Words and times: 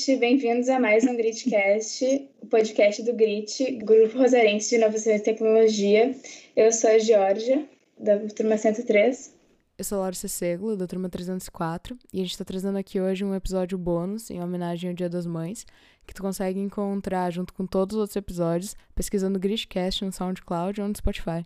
gente, 0.00 0.16
bem-vindos 0.16 0.68
a 0.70 0.80
mais 0.80 1.04
um 1.04 1.14
Gritcast, 1.14 2.26
o 2.40 2.46
podcast 2.46 3.02
do 3.02 3.12
Grit, 3.12 3.70
Grupo 3.72 4.16
Rosarense 4.16 4.70
de 4.70 4.76
Inovação 4.76 5.12
e 5.12 5.20
Tecnologia. 5.20 6.16
Eu 6.56 6.72
sou 6.72 6.88
a 6.88 6.98
Georgia, 6.98 7.68
da 7.98 8.18
turma 8.30 8.56
103. 8.56 9.34
Eu 9.76 9.84
sou 9.84 9.98
a 9.98 10.00
Laura 10.00 10.16
Ceceglo, 10.16 10.74
da 10.74 10.86
turma 10.86 11.10
304, 11.10 11.98
e 12.14 12.20
a 12.20 12.22
gente 12.22 12.30
está 12.30 12.44
trazendo 12.46 12.78
aqui 12.78 12.98
hoje 12.98 13.26
um 13.26 13.34
episódio 13.34 13.76
bônus 13.76 14.30
em 14.30 14.42
homenagem 14.42 14.88
ao 14.88 14.96
Dia 14.96 15.10
das 15.10 15.26
Mães, 15.26 15.66
que 16.06 16.14
tu 16.14 16.22
consegue 16.22 16.58
encontrar 16.58 17.30
junto 17.30 17.52
com 17.52 17.66
todos 17.66 17.96
os 17.96 18.00
outros 18.00 18.16
episódios, 18.16 18.74
pesquisando 18.94 19.38
Gritcast 19.38 20.02
no 20.02 20.12
SoundCloud 20.12 20.80
ou 20.80 20.88
no 20.88 20.96
Spotify. 20.96 21.44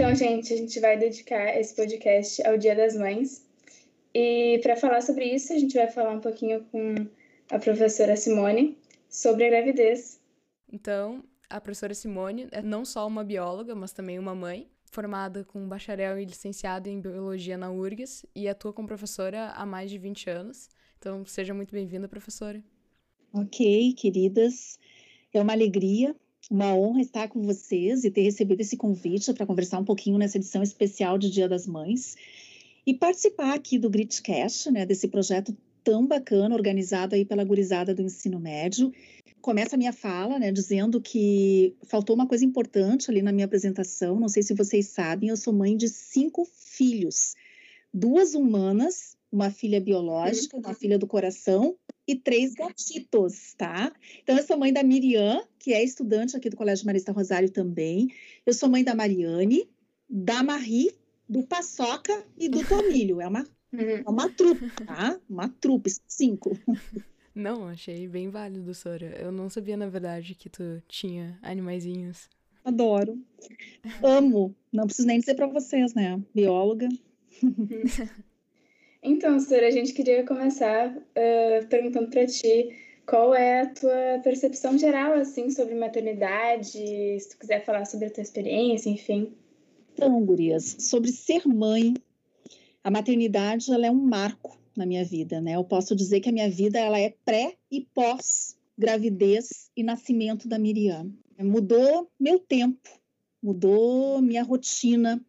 Então, 0.00 0.14
gente, 0.14 0.54
a 0.54 0.56
gente 0.56 0.80
vai 0.80 0.96
dedicar 0.96 1.54
esse 1.60 1.76
podcast 1.76 2.42
ao 2.46 2.56
Dia 2.56 2.74
das 2.74 2.96
Mães. 2.96 3.44
E 4.14 4.58
para 4.62 4.74
falar 4.74 5.02
sobre 5.02 5.26
isso, 5.26 5.52
a 5.52 5.58
gente 5.58 5.74
vai 5.74 5.88
falar 5.90 6.12
um 6.12 6.20
pouquinho 6.20 6.64
com 6.72 6.94
a 7.50 7.58
professora 7.58 8.16
Simone 8.16 8.78
sobre 9.10 9.44
a 9.44 9.50
gravidez. 9.50 10.18
Então, 10.72 11.22
a 11.50 11.60
professora 11.60 11.92
Simone 11.92 12.48
é 12.50 12.62
não 12.62 12.82
só 12.82 13.06
uma 13.06 13.22
bióloga, 13.22 13.74
mas 13.74 13.92
também 13.92 14.18
uma 14.18 14.34
mãe, 14.34 14.70
formada 14.86 15.44
com 15.44 15.68
bacharel 15.68 16.18
e 16.18 16.24
licenciado 16.24 16.88
em 16.88 16.98
biologia 16.98 17.58
na 17.58 17.70
URGS 17.70 18.24
e 18.34 18.48
atua 18.48 18.72
como 18.72 18.88
professora 18.88 19.50
há 19.50 19.66
mais 19.66 19.90
de 19.90 19.98
20 19.98 20.30
anos. 20.30 20.70
Então, 20.98 21.26
seja 21.26 21.52
muito 21.52 21.72
bem-vinda, 21.72 22.08
professora. 22.08 22.64
Ok, 23.34 23.92
queridas. 23.98 24.78
É 25.30 25.42
uma 25.42 25.52
alegria 25.52 26.16
uma 26.48 26.74
honra 26.74 27.00
estar 27.00 27.28
com 27.28 27.42
vocês 27.42 28.04
e 28.04 28.10
ter 28.10 28.22
recebido 28.22 28.60
esse 28.60 28.76
convite 28.76 29.32
para 29.32 29.46
conversar 29.46 29.78
um 29.78 29.84
pouquinho 29.84 30.18
nessa 30.18 30.36
edição 30.38 30.62
especial 30.62 31.18
de 31.18 31.30
Dia 31.30 31.48
das 31.48 31.66
Mães 31.66 32.16
e 32.86 32.94
participar 32.94 33.54
aqui 33.54 33.78
do 33.78 33.90
Gritcast, 33.90 34.70
né, 34.70 34.86
desse 34.86 35.08
projeto 35.08 35.56
tão 35.84 36.06
bacana 36.06 36.54
organizado 36.54 37.14
aí 37.14 37.24
pela 37.24 37.44
gurizada 37.44 37.94
do 37.94 38.02
ensino 38.02 38.38
médio. 38.38 38.92
Começa 39.40 39.76
a 39.76 39.78
minha 39.78 39.92
fala, 39.92 40.38
né, 40.38 40.52
dizendo 40.52 41.00
que 41.00 41.74
faltou 41.86 42.14
uma 42.14 42.26
coisa 42.26 42.44
importante 42.44 43.10
ali 43.10 43.22
na 43.22 43.32
minha 43.32 43.46
apresentação. 43.46 44.20
Não 44.20 44.28
sei 44.28 44.42
se 44.42 44.54
vocês 44.54 44.88
sabem, 44.88 45.30
eu 45.30 45.36
sou 45.36 45.52
mãe 45.52 45.76
de 45.76 45.88
cinco 45.88 46.46
filhos, 46.54 47.34
duas 47.92 48.34
humanas, 48.34 49.16
uma 49.30 49.50
filha 49.50 49.80
biológica, 49.80 50.56
uma 50.56 50.74
filha 50.74 50.98
do 50.98 51.06
coração 51.06 51.76
e 52.06 52.16
três 52.16 52.54
gatitos, 52.54 53.54
tá? 53.56 53.92
Então, 54.22 54.36
eu 54.36 54.42
sou 54.42 54.58
mãe 54.58 54.72
da 54.72 54.82
Miriam, 54.82 55.42
que 55.58 55.72
é 55.72 55.82
estudante 55.82 56.36
aqui 56.36 56.50
do 56.50 56.56
Colégio 56.56 56.86
Marista 56.86 57.12
Rosário 57.12 57.50
também. 57.50 58.08
Eu 58.44 58.52
sou 58.52 58.68
mãe 58.68 58.82
da 58.82 58.94
Mariane, 58.94 59.68
da 60.08 60.42
Marie, 60.42 60.92
do 61.28 61.44
Paçoca 61.44 62.24
e 62.36 62.48
do 62.48 62.66
Tomilho. 62.66 63.20
É 63.20 63.28
uma, 63.28 63.46
uhum. 63.72 64.02
é 64.04 64.10
uma 64.10 64.28
trupe, 64.28 64.70
tá? 64.84 65.20
Uma 65.28 65.48
trupe, 65.48 65.90
cinco. 66.08 66.58
Não, 67.32 67.68
achei 67.68 68.08
bem 68.08 68.28
válido, 68.28 68.74
Sora. 68.74 69.14
Eu 69.20 69.30
não 69.30 69.48
sabia, 69.48 69.76
na 69.76 69.88
verdade, 69.88 70.34
que 70.34 70.48
tu 70.48 70.82
tinha 70.88 71.38
animaizinhos. 71.42 72.28
Adoro. 72.64 73.18
Amo. 74.02 74.54
Não 74.72 74.84
preciso 74.84 75.06
nem 75.06 75.20
dizer 75.20 75.34
para 75.34 75.46
vocês, 75.46 75.94
né? 75.94 76.20
Bióloga. 76.34 76.88
Então, 79.02 79.40
Sora, 79.40 79.66
a 79.66 79.70
gente 79.70 79.94
queria 79.94 80.24
começar 80.26 80.94
uh, 80.94 81.66
perguntando 81.68 82.10
para 82.10 82.26
ti 82.26 82.76
qual 83.06 83.34
é 83.34 83.62
a 83.62 83.66
tua 83.66 84.20
percepção 84.22 84.76
geral, 84.76 85.14
assim, 85.14 85.50
sobre 85.50 85.74
maternidade, 85.74 86.68
se 87.18 87.28
tu 87.30 87.38
quiser 87.38 87.64
falar 87.64 87.86
sobre 87.86 88.06
a 88.06 88.10
tua 88.10 88.22
experiência, 88.22 88.90
enfim. 88.90 89.32
Então, 89.94 90.22
gurias, 90.24 90.76
sobre 90.78 91.10
ser 91.10 91.46
mãe, 91.48 91.94
a 92.84 92.90
maternidade, 92.90 93.72
ela 93.72 93.86
é 93.86 93.90
um 93.90 93.94
marco 93.94 94.58
na 94.76 94.86
minha 94.86 95.04
vida, 95.04 95.40
né? 95.40 95.56
Eu 95.56 95.64
posso 95.64 95.96
dizer 95.96 96.20
que 96.20 96.28
a 96.28 96.32
minha 96.32 96.50
vida, 96.50 96.78
ela 96.78 96.98
é 96.98 97.14
pré 97.24 97.54
e 97.70 97.80
pós 97.94 98.56
gravidez 98.78 99.70
e 99.76 99.82
nascimento 99.82 100.46
da 100.46 100.58
Miriam. 100.58 101.10
Mudou 101.38 102.10
meu 102.18 102.38
tempo, 102.38 102.88
mudou 103.42 104.20
minha 104.22 104.42
rotina, 104.42 105.20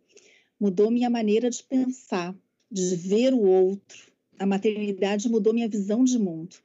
mudou 0.59 0.91
minha 0.91 1.09
maneira 1.09 1.49
de 1.49 1.63
pensar 1.63 2.35
de 2.71 2.95
ver 2.95 3.33
o 3.33 3.41
outro. 3.41 4.11
A 4.39 4.45
maternidade 4.45 5.29
mudou 5.29 5.53
minha 5.53 5.67
visão 5.67 6.03
de 6.03 6.17
mundo. 6.17 6.55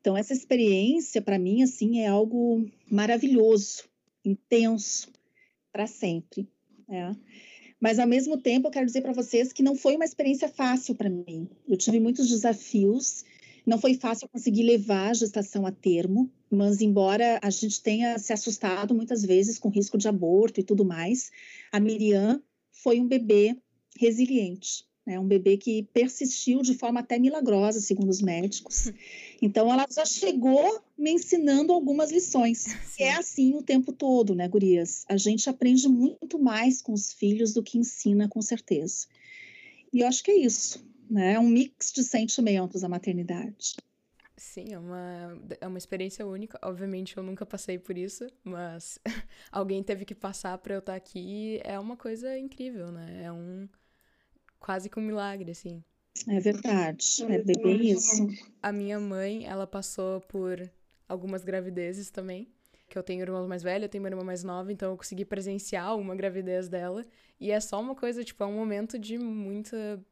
Então 0.00 0.16
essa 0.16 0.32
experiência 0.32 1.22
para 1.22 1.38
mim 1.38 1.62
assim 1.62 2.00
é 2.00 2.06
algo 2.06 2.68
maravilhoso, 2.90 3.84
intenso 4.24 5.10
para 5.72 5.86
sempre. 5.86 6.48
Né? 6.86 7.16
Mas 7.80 7.98
ao 7.98 8.06
mesmo 8.06 8.36
tempo 8.38 8.68
eu 8.68 8.70
quero 8.70 8.86
dizer 8.86 9.00
para 9.00 9.12
vocês 9.12 9.52
que 9.52 9.62
não 9.62 9.74
foi 9.74 9.96
uma 9.96 10.04
experiência 10.04 10.48
fácil 10.48 10.94
para 10.94 11.08
mim. 11.10 11.48
Eu 11.66 11.76
tive 11.76 11.98
muitos 11.98 12.28
desafios. 12.28 13.24
Não 13.66 13.78
foi 13.78 13.94
fácil 13.94 14.28
conseguir 14.28 14.62
levar 14.62 15.10
a 15.10 15.14
gestação 15.14 15.66
a 15.66 15.72
termo, 15.72 16.30
mas 16.50 16.80
embora 16.80 17.38
a 17.42 17.50
gente 17.50 17.82
tenha 17.82 18.18
se 18.18 18.32
assustado 18.32 18.94
muitas 18.94 19.22
vezes 19.22 19.58
com 19.58 19.68
risco 19.68 19.98
de 19.98 20.08
aborto 20.08 20.58
e 20.58 20.62
tudo 20.62 20.86
mais, 20.86 21.30
a 21.70 21.78
Miriam 21.78 22.42
foi 22.70 22.98
um 22.98 23.06
bebê 23.06 23.54
resiliente 23.98 24.87
né? 25.08 25.18
Um 25.18 25.26
bebê 25.26 25.56
que 25.56 25.84
persistiu 25.84 26.60
de 26.60 26.74
forma 26.74 27.00
até 27.00 27.18
milagrosa, 27.18 27.80
segundo 27.80 28.10
os 28.10 28.20
médicos. 28.20 28.92
Então, 29.40 29.72
ela 29.72 29.86
já 29.88 30.04
chegou 30.04 30.82
me 30.98 31.12
ensinando 31.12 31.72
algumas 31.72 32.10
lições. 32.10 32.76
Sim. 32.86 33.04
É 33.04 33.14
assim 33.14 33.54
o 33.54 33.62
tempo 33.62 33.92
todo, 33.92 34.34
né, 34.34 34.48
gurias? 34.48 35.04
A 35.08 35.16
gente 35.16 35.48
aprende 35.48 35.88
muito 35.88 36.40
mais 36.40 36.82
com 36.82 36.92
os 36.92 37.12
filhos 37.12 37.54
do 37.54 37.62
que 37.62 37.78
ensina, 37.78 38.28
com 38.28 38.42
certeza. 38.42 39.06
E 39.92 40.00
eu 40.00 40.08
acho 40.08 40.24
que 40.24 40.32
é 40.32 40.36
isso, 40.36 40.84
né? 41.08 41.34
É 41.34 41.38
um 41.38 41.46
mix 41.46 41.92
de 41.92 42.02
sentimentos 42.02 42.82
a 42.82 42.88
maternidade. 42.88 43.76
Sim, 44.36 44.72
é 44.72 44.78
uma, 44.78 45.40
é 45.60 45.66
uma 45.68 45.78
experiência 45.78 46.26
única. 46.26 46.58
Obviamente, 46.60 47.16
eu 47.16 47.22
nunca 47.22 47.46
passei 47.46 47.78
por 47.78 47.96
isso, 47.96 48.26
mas 48.42 48.98
alguém 49.52 49.84
teve 49.84 50.04
que 50.04 50.16
passar 50.16 50.58
para 50.58 50.74
eu 50.74 50.80
estar 50.80 50.96
aqui. 50.96 51.60
É 51.62 51.78
uma 51.78 51.96
coisa 51.96 52.36
incrível, 52.36 52.90
né? 52.90 53.22
É 53.22 53.30
um 53.30 53.68
quase 54.58 54.88
que 54.88 54.98
um 54.98 55.02
milagre, 55.02 55.50
assim. 55.50 55.82
É 56.26 56.40
verdade, 56.40 57.24
é 57.28 57.38
bem 57.42 57.90
isso. 57.90 58.26
A 58.62 58.72
minha 58.72 58.98
mãe, 58.98 59.46
ela 59.46 59.66
passou 59.66 60.20
por 60.22 60.68
algumas 61.08 61.44
gravidezes 61.44 62.10
também. 62.10 62.48
Que 62.88 62.96
eu 62.96 63.02
tenho 63.02 63.20
irmãos 63.20 63.46
mais 63.46 63.62
velhos, 63.62 63.82
eu 63.82 63.88
tenho 63.88 64.02
uma 64.02 64.08
irmã 64.08 64.24
mais 64.24 64.42
nova, 64.42 64.72
então 64.72 64.90
eu 64.90 64.96
consegui 64.96 65.24
presenciar 65.24 65.96
uma 65.96 66.16
gravidez 66.16 66.68
dela. 66.68 67.04
E 67.38 67.50
é 67.50 67.60
só 67.60 67.80
uma 67.80 67.94
coisa, 67.94 68.24
tipo, 68.24 68.42
é 68.42 68.46
um 68.46 68.54
momento 68.54 68.98
de 68.98 69.18
muita. 69.18 70.02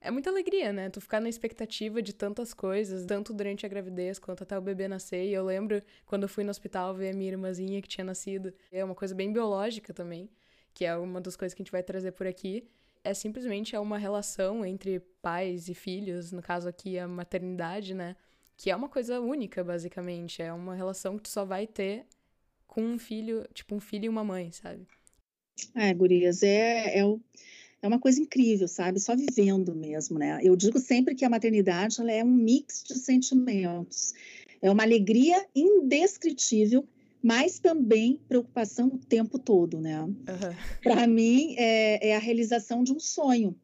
É 0.00 0.10
muita 0.10 0.30
alegria, 0.30 0.72
né? 0.72 0.88
Tu 0.90 1.00
ficar 1.00 1.20
na 1.20 1.28
expectativa 1.28 2.02
de 2.02 2.12
tantas 2.12 2.52
coisas, 2.52 3.04
tanto 3.06 3.32
durante 3.32 3.64
a 3.64 3.68
gravidez 3.68 4.18
quanto 4.18 4.42
até 4.42 4.58
o 4.58 4.60
bebê 4.60 4.88
nascer. 4.88 5.26
E 5.26 5.32
eu 5.32 5.44
lembro 5.44 5.80
quando 6.06 6.24
eu 6.24 6.28
fui 6.28 6.42
no 6.42 6.50
hospital 6.50 6.92
ver 6.94 7.10
a 7.10 7.12
minha 7.12 7.30
irmãzinha 7.30 7.80
que 7.80 7.88
tinha 7.88 8.04
nascido. 8.04 8.52
É 8.72 8.84
uma 8.84 8.96
coisa 8.96 9.14
bem 9.14 9.32
biológica 9.32 9.92
também, 9.92 10.28
que 10.74 10.84
é 10.84 10.96
uma 10.96 11.20
das 11.20 11.36
coisas 11.36 11.54
que 11.54 11.62
a 11.62 11.64
gente 11.64 11.72
vai 11.72 11.84
trazer 11.84 12.12
por 12.12 12.26
aqui 12.26 12.68
é 13.04 13.14
simplesmente 13.14 13.74
é 13.74 13.80
uma 13.80 13.98
relação 13.98 14.64
entre 14.64 15.00
pais 15.20 15.68
e 15.68 15.74
filhos, 15.74 16.32
no 16.32 16.42
caso 16.42 16.68
aqui 16.68 16.98
a 16.98 17.06
maternidade, 17.08 17.94
né? 17.94 18.16
Que 18.56 18.70
é 18.70 18.76
uma 18.76 18.88
coisa 18.88 19.20
única, 19.20 19.64
basicamente. 19.64 20.40
É 20.42 20.52
uma 20.52 20.74
relação 20.74 21.16
que 21.16 21.24
tu 21.24 21.28
só 21.28 21.44
vai 21.44 21.66
ter 21.66 22.06
com 22.66 22.82
um 22.82 22.98
filho, 22.98 23.46
tipo 23.52 23.74
um 23.74 23.80
filho 23.80 24.06
e 24.06 24.08
uma 24.08 24.24
mãe, 24.24 24.50
sabe? 24.52 24.86
É, 25.74 25.92
gurias, 25.92 26.42
é, 26.42 26.98
é, 26.98 27.02
é 27.82 27.88
uma 27.88 27.98
coisa 27.98 28.20
incrível, 28.20 28.68
sabe? 28.68 29.00
Só 29.00 29.14
vivendo 29.16 29.74
mesmo, 29.74 30.18
né? 30.18 30.38
Eu 30.42 30.56
digo 30.56 30.78
sempre 30.78 31.14
que 31.14 31.24
a 31.24 31.30
maternidade 31.30 32.00
ela 32.00 32.12
é 32.12 32.24
um 32.24 32.30
mix 32.30 32.82
de 32.84 32.94
sentimentos. 32.94 34.14
É 34.60 34.70
uma 34.70 34.84
alegria 34.84 35.44
indescritível 35.54 36.86
mas 37.22 37.58
também 37.58 38.20
preocupação 38.28 38.88
o 38.88 38.98
tempo 38.98 39.38
todo, 39.38 39.80
né? 39.80 40.02
Uhum. 40.02 40.14
Para 40.82 41.06
mim, 41.06 41.54
é, 41.56 42.08
é, 42.08 42.16
a 42.16 42.18
realização 42.18 42.82
de 42.82 42.92
um 42.92 42.98
sonho. 42.98 43.54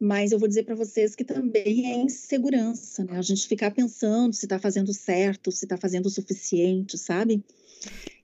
Mas 0.00 0.32
eu 0.32 0.38
vou 0.38 0.48
dizer 0.48 0.64
para 0.64 0.74
vocês 0.74 1.14
que 1.14 1.24
também 1.24 1.92
é 1.92 1.96
insegurança, 1.96 3.04
né? 3.04 3.18
A 3.18 3.22
gente 3.22 3.46
ficar 3.46 3.70
pensando 3.70 4.32
se 4.34 4.46
está 4.46 4.58
fazendo 4.58 4.92
certo, 4.92 5.52
se 5.52 5.66
está 5.66 5.76
fazendo 5.76 6.06
o 6.06 6.10
suficiente, 6.10 6.98
sabe? 6.98 7.44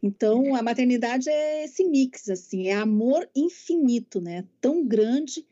Então, 0.03 0.55
a 0.55 0.63
maternidade 0.63 1.29
é 1.29 1.65
esse 1.65 1.85
mix, 1.85 2.29
assim, 2.29 2.69
é 2.69 2.75
amor 2.75 3.29
infinito, 3.37 4.21
né? 4.21 4.45
Tão 4.61 4.85
grande 4.85 5.47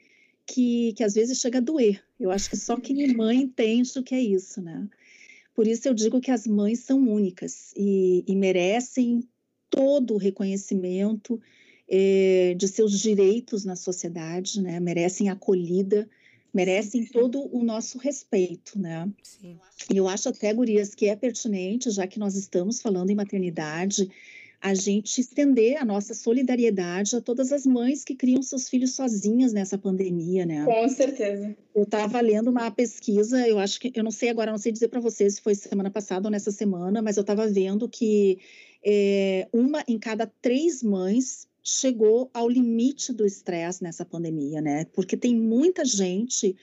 que, 0.46 0.94
que 0.94 1.04
às 1.04 1.14
vezes 1.14 1.38
chega 1.38 1.58
a 1.58 1.62
doer. 1.62 2.02
Eu 2.18 2.30
acho 2.30 2.48
que 2.48 2.56
só 2.56 2.76
quem 2.76 3.04
é 3.04 3.12
mãe 3.12 3.42
entende 3.42 3.98
o 3.98 4.02
que 4.02 4.14
é 4.14 4.20
isso, 4.20 4.62
né? 4.62 4.88
Por 5.58 5.66
isso 5.66 5.88
eu 5.88 5.92
digo 5.92 6.20
que 6.20 6.30
as 6.30 6.46
mães 6.46 6.84
são 6.84 7.00
únicas 7.00 7.72
e, 7.76 8.22
e 8.28 8.36
merecem 8.36 9.28
todo 9.68 10.14
o 10.14 10.16
reconhecimento 10.16 11.42
é, 11.90 12.54
de 12.56 12.68
seus 12.68 13.00
direitos 13.00 13.64
na 13.64 13.74
sociedade, 13.74 14.62
né? 14.62 14.78
Merecem 14.78 15.30
acolhida, 15.30 16.08
merecem 16.54 17.04
todo 17.06 17.52
o 17.52 17.64
nosso 17.64 17.98
respeito, 17.98 18.78
né? 18.78 19.10
Sim. 19.20 19.58
E 19.92 19.96
eu 19.96 20.06
acho 20.06 20.28
até, 20.28 20.54
Gurias, 20.54 20.94
que 20.94 21.06
é 21.06 21.16
pertinente, 21.16 21.90
já 21.90 22.06
que 22.06 22.20
nós 22.20 22.36
estamos 22.36 22.80
falando 22.80 23.10
em 23.10 23.16
maternidade, 23.16 24.08
a 24.60 24.74
gente 24.74 25.20
estender 25.20 25.80
a 25.80 25.84
nossa 25.84 26.14
solidariedade 26.14 27.14
a 27.14 27.20
todas 27.20 27.52
as 27.52 27.64
mães 27.64 28.02
que 28.04 28.14
criam 28.14 28.42
seus 28.42 28.68
filhos 28.68 28.94
sozinhas 28.94 29.52
nessa 29.52 29.78
pandemia, 29.78 30.44
né? 30.44 30.64
Com 30.64 30.88
certeza. 30.88 31.56
Eu 31.74 31.84
estava 31.84 32.20
lendo 32.20 32.50
uma 32.50 32.68
pesquisa, 32.70 33.46
eu 33.46 33.58
acho 33.58 33.78
que, 33.78 33.92
eu 33.94 34.02
não 34.02 34.10
sei 34.10 34.30
agora, 34.30 34.50
não 34.50 34.58
sei 34.58 34.72
dizer 34.72 34.88
para 34.88 35.00
vocês 35.00 35.36
se 35.36 35.40
foi 35.40 35.54
semana 35.54 35.90
passada 35.90 36.26
ou 36.26 36.32
nessa 36.32 36.50
semana, 36.50 37.00
mas 37.00 37.16
eu 37.16 37.20
estava 37.20 37.46
vendo 37.46 37.88
que 37.88 38.38
é, 38.84 39.46
uma 39.52 39.84
em 39.86 39.98
cada 39.98 40.26
três 40.26 40.82
mães 40.82 41.46
chegou 41.62 42.28
ao 42.34 42.48
limite 42.48 43.12
do 43.12 43.24
estresse 43.24 43.82
nessa 43.82 44.04
pandemia, 44.04 44.60
né? 44.60 44.86
Porque 44.86 45.16
tem 45.16 45.36
muita 45.36 45.84
gente 45.84 46.56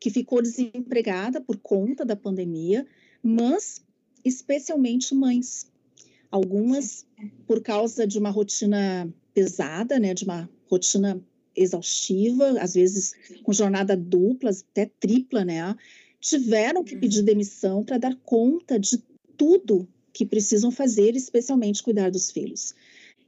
que 0.00 0.10
ficou 0.10 0.42
desempregada 0.42 1.40
por 1.40 1.58
conta 1.58 2.04
da 2.04 2.16
pandemia, 2.16 2.86
mas 3.22 3.82
especialmente 4.24 5.14
mães 5.14 5.70
algumas 6.30 7.06
por 7.46 7.62
causa 7.62 8.06
de 8.06 8.18
uma 8.18 8.30
rotina 8.30 9.12
pesada, 9.32 9.98
né, 9.98 10.14
de 10.14 10.24
uma 10.24 10.48
rotina 10.68 11.20
exaustiva, 11.54 12.60
às 12.60 12.74
vezes 12.74 13.14
com 13.42 13.52
jornada 13.52 13.96
dupla, 13.96 14.50
até 14.50 14.90
tripla, 15.00 15.44
né, 15.44 15.74
tiveram 16.20 16.82
que 16.84 16.96
pedir 16.96 17.20
uhum. 17.20 17.24
demissão 17.24 17.84
para 17.84 17.98
dar 17.98 18.16
conta 18.24 18.78
de 18.78 19.02
tudo 19.36 19.88
que 20.12 20.24
precisam 20.24 20.70
fazer, 20.70 21.14
especialmente 21.14 21.82
cuidar 21.82 22.10
dos 22.10 22.30
filhos. 22.30 22.74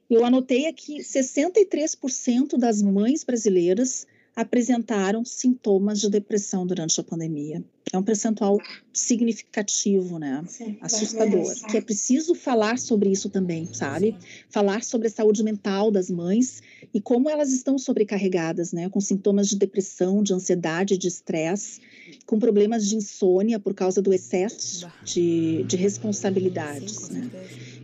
Eu 0.08 0.24
anotei 0.24 0.66
aqui 0.66 1.00
63% 1.00 2.56
das 2.56 2.80
mães 2.80 3.22
brasileiras 3.24 4.06
apresentaram 4.38 5.24
sintomas 5.24 6.00
de 6.00 6.08
depressão 6.08 6.64
durante 6.64 7.00
a 7.00 7.02
pandemia. 7.02 7.60
É 7.92 7.98
um 7.98 8.04
percentual 8.04 8.56
significativo, 8.92 10.16
né? 10.16 10.44
Sim, 10.46 10.78
Assustador. 10.80 11.52
Que 11.68 11.78
é 11.78 11.80
preciso 11.80 12.36
falar 12.36 12.78
sobre 12.78 13.10
isso 13.10 13.28
também, 13.28 13.68
sabe? 13.74 14.12
Sim. 14.12 14.26
Falar 14.48 14.84
sobre 14.84 15.08
a 15.08 15.10
saúde 15.10 15.42
mental 15.42 15.90
das 15.90 16.08
mães 16.08 16.62
e 16.94 17.00
como 17.00 17.28
elas 17.28 17.50
estão 17.50 17.76
sobrecarregadas, 17.78 18.72
né? 18.72 18.88
Com 18.88 19.00
sintomas 19.00 19.48
de 19.48 19.56
depressão, 19.56 20.22
de 20.22 20.32
ansiedade, 20.32 20.96
de 20.96 21.08
estresse, 21.08 21.80
com 22.24 22.38
problemas 22.38 22.86
de 22.86 22.94
insônia 22.94 23.58
por 23.58 23.74
causa 23.74 24.00
do 24.00 24.12
excesso 24.12 24.88
de, 25.02 25.64
de 25.64 25.76
responsabilidades, 25.76 26.94
Sim, 26.94 27.12
né? 27.14 27.30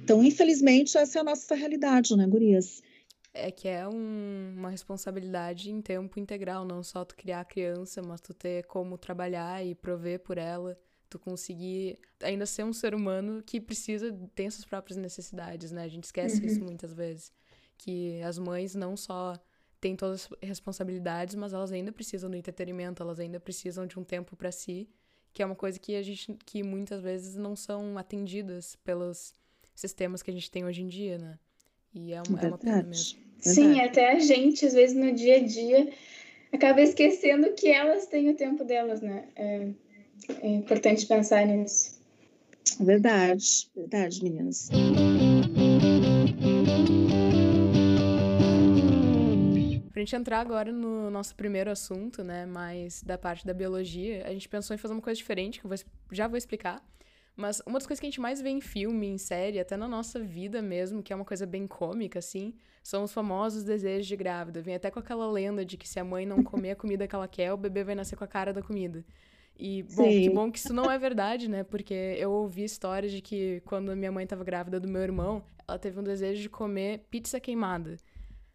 Então, 0.04 0.22
infelizmente, 0.22 0.96
essa 0.96 1.18
é 1.18 1.20
a 1.20 1.24
nossa 1.24 1.56
realidade, 1.56 2.14
né, 2.14 2.28
Gurias? 2.28 2.80
É 3.34 3.50
que 3.50 3.66
é 3.66 3.86
um, 3.86 4.54
uma 4.56 4.70
responsabilidade 4.70 5.70
em 5.70 5.82
tempo 5.82 6.20
integral, 6.20 6.64
não 6.64 6.82
só 6.84 7.04
tu 7.04 7.16
criar 7.16 7.40
a 7.40 7.44
criança, 7.44 8.00
mas 8.00 8.20
tu 8.20 8.32
ter 8.32 8.64
como 8.66 8.96
trabalhar 8.96 9.64
e 9.64 9.74
prover 9.74 10.20
por 10.20 10.38
ela, 10.38 10.78
tu 11.10 11.18
conseguir 11.18 11.98
ainda 12.22 12.46
ser 12.46 12.64
um 12.64 12.72
ser 12.72 12.94
humano 12.94 13.42
que 13.42 13.60
precisa, 13.60 14.12
tem 14.34 14.48
suas 14.48 14.64
próprias 14.64 14.96
necessidades, 14.96 15.72
né? 15.72 15.82
A 15.82 15.88
gente 15.88 16.04
esquece 16.04 16.40
uhum. 16.40 16.46
isso 16.46 16.60
muitas 16.62 16.94
vezes, 16.94 17.32
que 17.76 18.22
as 18.22 18.38
mães 18.38 18.74
não 18.76 18.96
só 18.96 19.36
têm 19.80 19.96
todas 19.96 20.28
as 20.30 20.48
responsabilidades, 20.48 21.34
mas 21.34 21.52
elas 21.52 21.72
ainda 21.72 21.92
precisam 21.92 22.30
do 22.30 22.36
entretenimento, 22.36 23.02
elas 23.02 23.18
ainda 23.18 23.40
precisam 23.40 23.84
de 23.84 23.98
um 23.98 24.04
tempo 24.04 24.36
para 24.36 24.52
si, 24.52 24.88
que 25.32 25.42
é 25.42 25.46
uma 25.46 25.56
coisa 25.56 25.78
que 25.78 25.96
a 25.96 26.02
gente 26.02 26.32
que 26.46 26.62
muitas 26.62 27.02
vezes 27.02 27.34
não 27.34 27.56
são 27.56 27.98
atendidas 27.98 28.76
pelos 28.76 29.34
sistemas 29.74 30.22
que 30.22 30.30
a 30.30 30.34
gente 30.34 30.50
tem 30.50 30.64
hoje 30.64 30.82
em 30.82 30.86
dia, 30.86 31.18
né? 31.18 31.38
E 31.94 32.12
é 32.12 32.20
uma, 32.28 32.40
é 32.40 32.46
uma 32.48 32.58
pena 32.58 32.82
mesmo. 32.82 33.18
Sim, 33.38 33.80
até 33.80 34.12
a 34.12 34.18
gente, 34.18 34.66
às 34.66 34.72
vezes, 34.72 34.96
no 34.96 35.12
dia 35.12 35.36
a 35.36 35.40
dia, 35.40 35.92
acaba 36.52 36.80
esquecendo 36.80 37.52
que 37.52 37.68
elas 37.68 38.06
têm 38.06 38.30
o 38.30 38.34
tempo 38.34 38.64
delas, 38.64 39.00
né? 39.00 39.24
É, 39.36 39.68
é 40.42 40.48
importante 40.48 41.06
pensar 41.06 41.46
nisso. 41.46 42.00
Verdade, 42.80 43.70
verdade, 43.76 44.24
meninas. 44.24 44.70
Pra 49.92 50.00
gente 50.00 50.16
entrar 50.16 50.40
agora 50.40 50.72
no 50.72 51.10
nosso 51.10 51.36
primeiro 51.36 51.70
assunto, 51.70 52.24
né, 52.24 52.46
mais 52.46 53.02
da 53.02 53.16
parte 53.16 53.46
da 53.46 53.54
biologia, 53.54 54.26
a 54.26 54.32
gente 54.32 54.48
pensou 54.48 54.74
em 54.74 54.78
fazer 54.78 54.94
uma 54.94 55.02
coisa 55.02 55.16
diferente, 55.16 55.60
que 55.60 55.66
eu 55.66 55.68
vou, 55.68 55.78
já 56.10 56.26
vou 56.26 56.36
explicar. 56.36 56.82
Mas 57.36 57.60
uma 57.66 57.78
das 57.78 57.86
coisas 57.86 58.00
que 58.00 58.06
a 58.06 58.10
gente 58.10 58.20
mais 58.20 58.40
vê 58.40 58.50
em 58.50 58.60
filme, 58.60 59.08
em 59.08 59.18
série, 59.18 59.58
até 59.58 59.76
na 59.76 59.88
nossa 59.88 60.20
vida 60.20 60.62
mesmo, 60.62 61.02
que 61.02 61.12
é 61.12 61.16
uma 61.16 61.24
coisa 61.24 61.44
bem 61.44 61.66
cômica, 61.66 62.20
assim, 62.20 62.54
são 62.82 63.02
os 63.02 63.12
famosos 63.12 63.64
desejos 63.64 64.06
de 64.06 64.16
grávida. 64.16 64.62
Vem 64.62 64.76
até 64.76 64.90
com 64.90 65.00
aquela 65.00 65.28
lenda 65.30 65.64
de 65.64 65.76
que 65.76 65.88
se 65.88 65.98
a 65.98 66.04
mãe 66.04 66.24
não 66.24 66.44
comer 66.44 66.72
a 66.72 66.76
comida 66.76 67.08
que 67.08 67.14
ela 67.14 67.26
quer, 67.26 67.52
o 67.52 67.56
bebê 67.56 67.82
vai 67.82 67.96
nascer 67.96 68.16
com 68.16 68.22
a 68.22 68.28
cara 68.28 68.52
da 68.52 68.62
comida. 68.62 69.04
E, 69.56 69.82
bom, 69.82 70.04
Sim. 70.04 70.22
que 70.22 70.30
bom 70.30 70.50
que 70.50 70.58
isso 70.58 70.72
não 70.72 70.90
é 70.90 70.98
verdade, 70.98 71.48
né? 71.48 71.64
Porque 71.64 71.94
eu 71.94 72.30
ouvi 72.30 72.64
histórias 72.64 73.10
de 73.10 73.20
que 73.20 73.60
quando 73.64 73.90
a 73.90 73.96
minha 73.96 74.12
mãe 74.12 74.24
estava 74.24 74.44
grávida 74.44 74.78
do 74.78 74.88
meu 74.88 75.02
irmão, 75.02 75.44
ela 75.66 75.78
teve 75.78 75.98
um 75.98 76.02
desejo 76.02 76.42
de 76.42 76.48
comer 76.48 77.06
pizza 77.10 77.40
queimada. 77.40 77.96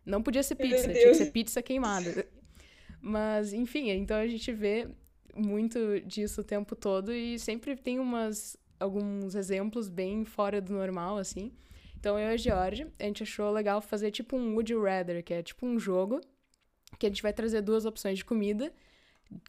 Não 0.05 0.21
podia 0.21 0.43
ser 0.43 0.55
pizza, 0.55 0.91
tinha 0.91 1.09
que 1.09 1.15
ser 1.15 1.31
pizza 1.31 1.61
queimada. 1.61 2.25
Mas, 3.01 3.53
enfim, 3.53 3.89
então 3.91 4.17
a 4.17 4.27
gente 4.27 4.51
vê 4.51 4.89
muito 5.35 6.01
disso 6.01 6.41
o 6.41 6.43
tempo 6.43 6.75
todo 6.75 7.13
e 7.13 7.39
sempre 7.39 7.75
tem 7.75 7.99
umas 7.99 8.57
alguns 8.79 9.35
exemplos 9.35 9.89
bem 9.89 10.25
fora 10.25 10.61
do 10.61 10.73
normal, 10.73 11.17
assim. 11.17 11.51
Então 11.99 12.17
eu 12.17 12.31
e 12.31 12.33
a 12.33 12.37
Georgia, 12.37 12.91
a 12.97 13.03
gente 13.03 13.23
achou 13.23 13.51
legal 13.51 13.81
fazer 13.81 14.11
tipo 14.11 14.37
um 14.37 14.53
Would 14.53 14.71
You 14.71 14.83
Rather, 14.83 15.23
que 15.23 15.33
é 15.33 15.43
tipo 15.43 15.65
um 15.65 15.77
jogo 15.77 16.21
que 16.97 17.05
a 17.05 17.09
gente 17.09 17.21
vai 17.21 17.33
trazer 17.33 17.61
duas 17.61 17.85
opções 17.85 18.17
de 18.17 18.25
comida 18.25 18.73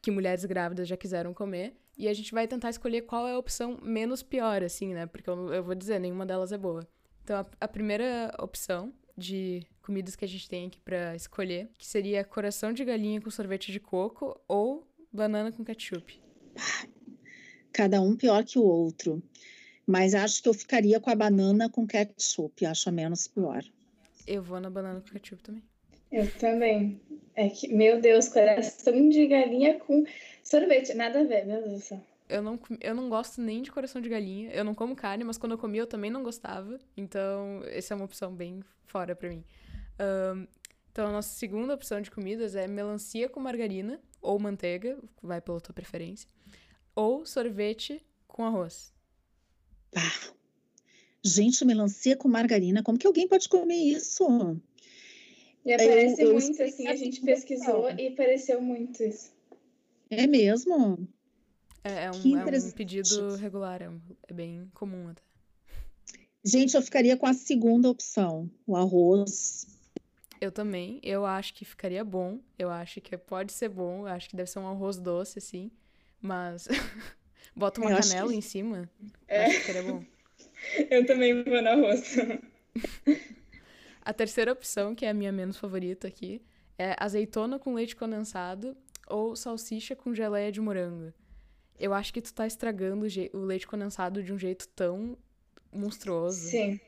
que 0.02 0.10
mulheres 0.10 0.44
grávidas 0.44 0.86
já 0.86 0.96
quiseram 0.96 1.32
comer 1.32 1.74
e 1.96 2.08
a 2.08 2.12
gente 2.14 2.32
vai 2.32 2.46
tentar 2.46 2.70
escolher 2.70 3.02
qual 3.02 3.26
é 3.26 3.32
a 3.32 3.38
opção 3.38 3.78
menos 3.82 4.22
pior, 4.22 4.62
assim, 4.62 4.94
né? 4.94 5.06
Porque 5.06 5.28
eu, 5.28 5.52
eu 5.52 5.62
vou 5.62 5.74
dizer, 5.74 5.98
nenhuma 5.98 6.26
delas 6.26 6.52
é 6.52 6.58
boa. 6.58 6.86
Então 7.22 7.38
a, 7.38 7.46
a 7.60 7.68
primeira 7.68 8.34
opção 8.38 8.92
de 9.16 9.62
comidas 9.82 10.16
que 10.16 10.24
a 10.24 10.28
gente 10.28 10.48
tem 10.48 10.66
aqui 10.66 10.80
para 10.80 11.14
escolher, 11.14 11.70
que 11.78 11.86
seria 11.86 12.24
coração 12.24 12.72
de 12.72 12.84
galinha 12.84 13.20
com 13.20 13.30
sorvete 13.30 13.70
de 13.70 13.78
coco 13.78 14.40
ou 14.48 14.86
banana 15.12 15.52
com 15.52 15.64
ketchup 15.64 16.20
cada 17.72 18.00
um 18.00 18.16
pior 18.16 18.44
que 18.44 18.58
o 18.58 18.64
outro. 18.64 19.22
Mas 19.86 20.14
acho 20.14 20.42
que 20.42 20.48
eu 20.48 20.54
ficaria 20.54 21.00
com 21.00 21.10
a 21.10 21.14
banana 21.14 21.68
com 21.68 21.86
ketchup, 21.86 22.64
acho 22.64 22.88
a 22.88 22.92
menos 22.92 23.26
pior. 23.26 23.64
Eu 24.26 24.42
vou 24.42 24.60
na 24.60 24.70
banana 24.70 25.00
com 25.00 25.08
ketchup 25.08 25.42
também. 25.42 25.62
Eu 26.12 26.30
também. 26.38 27.00
É 27.34 27.48
que, 27.48 27.72
meu 27.72 28.00
Deus, 28.00 28.28
coração 28.28 29.08
de 29.08 29.26
galinha 29.26 29.78
com 29.78 30.04
sorvete. 30.42 30.94
Nada 30.94 31.20
a 31.20 31.24
ver, 31.24 31.46
meu 31.46 31.62
Deus 31.62 31.74
do 31.74 31.80
céu. 31.80 32.00
Eu 32.28 32.42
não, 32.42 32.60
eu 32.80 32.94
não 32.94 33.08
gosto 33.08 33.40
nem 33.40 33.62
de 33.62 33.72
coração 33.72 34.00
de 34.00 34.08
galinha. 34.08 34.50
Eu 34.52 34.64
não 34.64 34.74
como 34.74 34.94
carne, 34.94 35.24
mas 35.24 35.36
quando 35.36 35.52
eu 35.52 35.58
comi 35.58 35.78
eu 35.78 35.86
também 35.86 36.10
não 36.10 36.22
gostava. 36.22 36.78
Então, 36.96 37.62
essa 37.66 37.94
é 37.94 37.96
uma 37.96 38.04
opção 38.04 38.32
bem 38.32 38.60
fora 38.86 39.16
pra 39.16 39.28
mim. 39.28 39.44
Um, 39.98 40.46
então, 40.92 41.06
a 41.08 41.12
nossa 41.12 41.30
segunda 41.30 41.74
opção 41.74 42.00
de 42.00 42.10
comidas 42.10 42.54
é 42.54 42.68
melancia 42.68 43.28
com 43.28 43.40
margarina 43.40 44.00
ou 44.20 44.38
manteiga, 44.38 44.98
vai 45.22 45.40
pela 45.40 45.60
tua 45.60 45.74
preferência 45.74 46.28
ou 46.94 47.24
sorvete 47.26 48.02
com 48.26 48.44
arroz? 48.44 48.92
Ah, 49.94 50.32
gente, 51.22 51.64
melancia 51.64 52.16
com 52.16 52.28
margarina, 52.28 52.82
como 52.82 52.98
que 52.98 53.06
alguém 53.06 53.28
pode 53.28 53.48
comer 53.48 53.74
isso? 53.74 54.60
E 55.64 55.72
aparece 55.72 56.22
eu, 56.22 56.32
muito, 56.32 56.60
eu 56.60 56.66
assim, 56.66 56.86
a 56.88 56.96
gente 56.96 57.20
pesquisou 57.20 57.90
e 57.90 58.08
apareceu 58.08 58.60
muito 58.60 59.02
isso. 59.02 59.30
É 60.08 60.26
mesmo? 60.26 61.06
É, 61.84 62.04
é, 62.04 62.10
um, 62.10 62.38
é 62.38 62.58
um, 62.58 62.70
pedido 62.72 63.36
regular, 63.36 63.80
é, 63.82 63.90
é 64.28 64.32
bem 64.32 64.70
comum 64.74 65.08
até. 65.08 65.22
Gente, 66.42 66.74
eu 66.74 66.82
ficaria 66.82 67.16
com 67.16 67.26
a 67.26 67.34
segunda 67.34 67.88
opção, 67.88 68.50
o 68.66 68.74
arroz. 68.74 69.66
Eu 70.40 70.50
também, 70.50 70.98
eu 71.02 71.26
acho 71.26 71.52
que 71.52 71.66
ficaria 71.66 72.02
bom, 72.02 72.40
eu 72.58 72.70
acho 72.70 73.00
que 73.00 73.16
pode 73.16 73.52
ser 73.52 73.68
bom, 73.68 74.00
eu 74.00 74.06
acho 74.06 74.28
que 74.28 74.36
deve 74.36 74.50
ser 74.50 74.58
um 74.58 74.66
arroz 74.66 74.98
doce, 74.98 75.38
assim. 75.38 75.70
Mas 76.20 76.68
bota 77.54 77.80
uma 77.80 77.90
eu 77.90 78.00
canela 78.00 78.30
que... 78.30 78.36
em 78.36 78.40
cima. 78.40 78.90
É. 79.26 79.46
Acho 79.46 79.58
que 79.60 79.66
seria 79.66 79.82
bom. 79.82 80.04
Eu 80.90 81.06
também 81.06 81.42
vou 81.42 81.62
na 81.62 81.74
roça. 81.74 82.38
A 84.02 84.12
terceira 84.12 84.52
opção, 84.52 84.94
que 84.94 85.04
é 85.04 85.10
a 85.10 85.14
minha 85.14 85.30
menos 85.30 85.56
favorita 85.56 86.08
aqui, 86.08 86.42
é 86.78 86.96
azeitona 86.98 87.58
com 87.58 87.74
leite 87.74 87.94
condensado 87.94 88.76
ou 89.06 89.36
salsicha 89.36 89.94
com 89.94 90.14
geleia 90.14 90.50
de 90.50 90.60
morango. 90.60 91.12
Eu 91.78 91.92
acho 91.92 92.12
que 92.12 92.20
tu 92.20 92.32
tá 92.32 92.46
estragando 92.46 93.06
o 93.32 93.38
leite 93.38 93.66
condensado 93.66 94.22
de 94.22 94.32
um 94.32 94.38
jeito 94.38 94.68
tão 94.68 95.16
monstruoso. 95.72 96.48
Sim. 96.48 96.80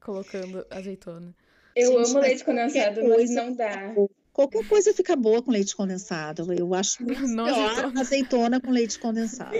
Colocando 0.00 0.66
azeitona. 0.70 1.34
Eu 1.74 1.92
Gente, 1.92 2.10
amo 2.10 2.20
leite 2.20 2.44
condensado, 2.44 3.08
mas 3.08 3.30
não 3.30 3.54
dá. 3.54 3.94
Qualquer 4.40 4.66
coisa 4.66 4.94
fica 4.94 5.14
boa 5.14 5.42
com 5.42 5.50
leite 5.50 5.76
condensado. 5.76 6.50
Eu 6.50 6.72
acho 6.72 7.04
muito 7.04 7.26
não 7.26 7.44
pior 7.44 7.58
azeitona. 7.58 8.00
azeitona 8.00 8.58
com 8.58 8.70
leite 8.70 8.98
condensado. 8.98 9.54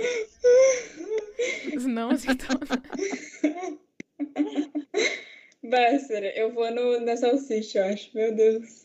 Não 1.85 2.09
azeitona. 2.09 2.59
Bárbara, 5.63 6.35
eu 6.35 6.51
vou 6.51 6.71
no, 6.71 6.99
na 6.99 7.15
salsicha, 7.15 7.77
eu 7.77 7.93
acho. 7.93 8.09
Meu 8.15 8.33
Deus. 8.33 8.81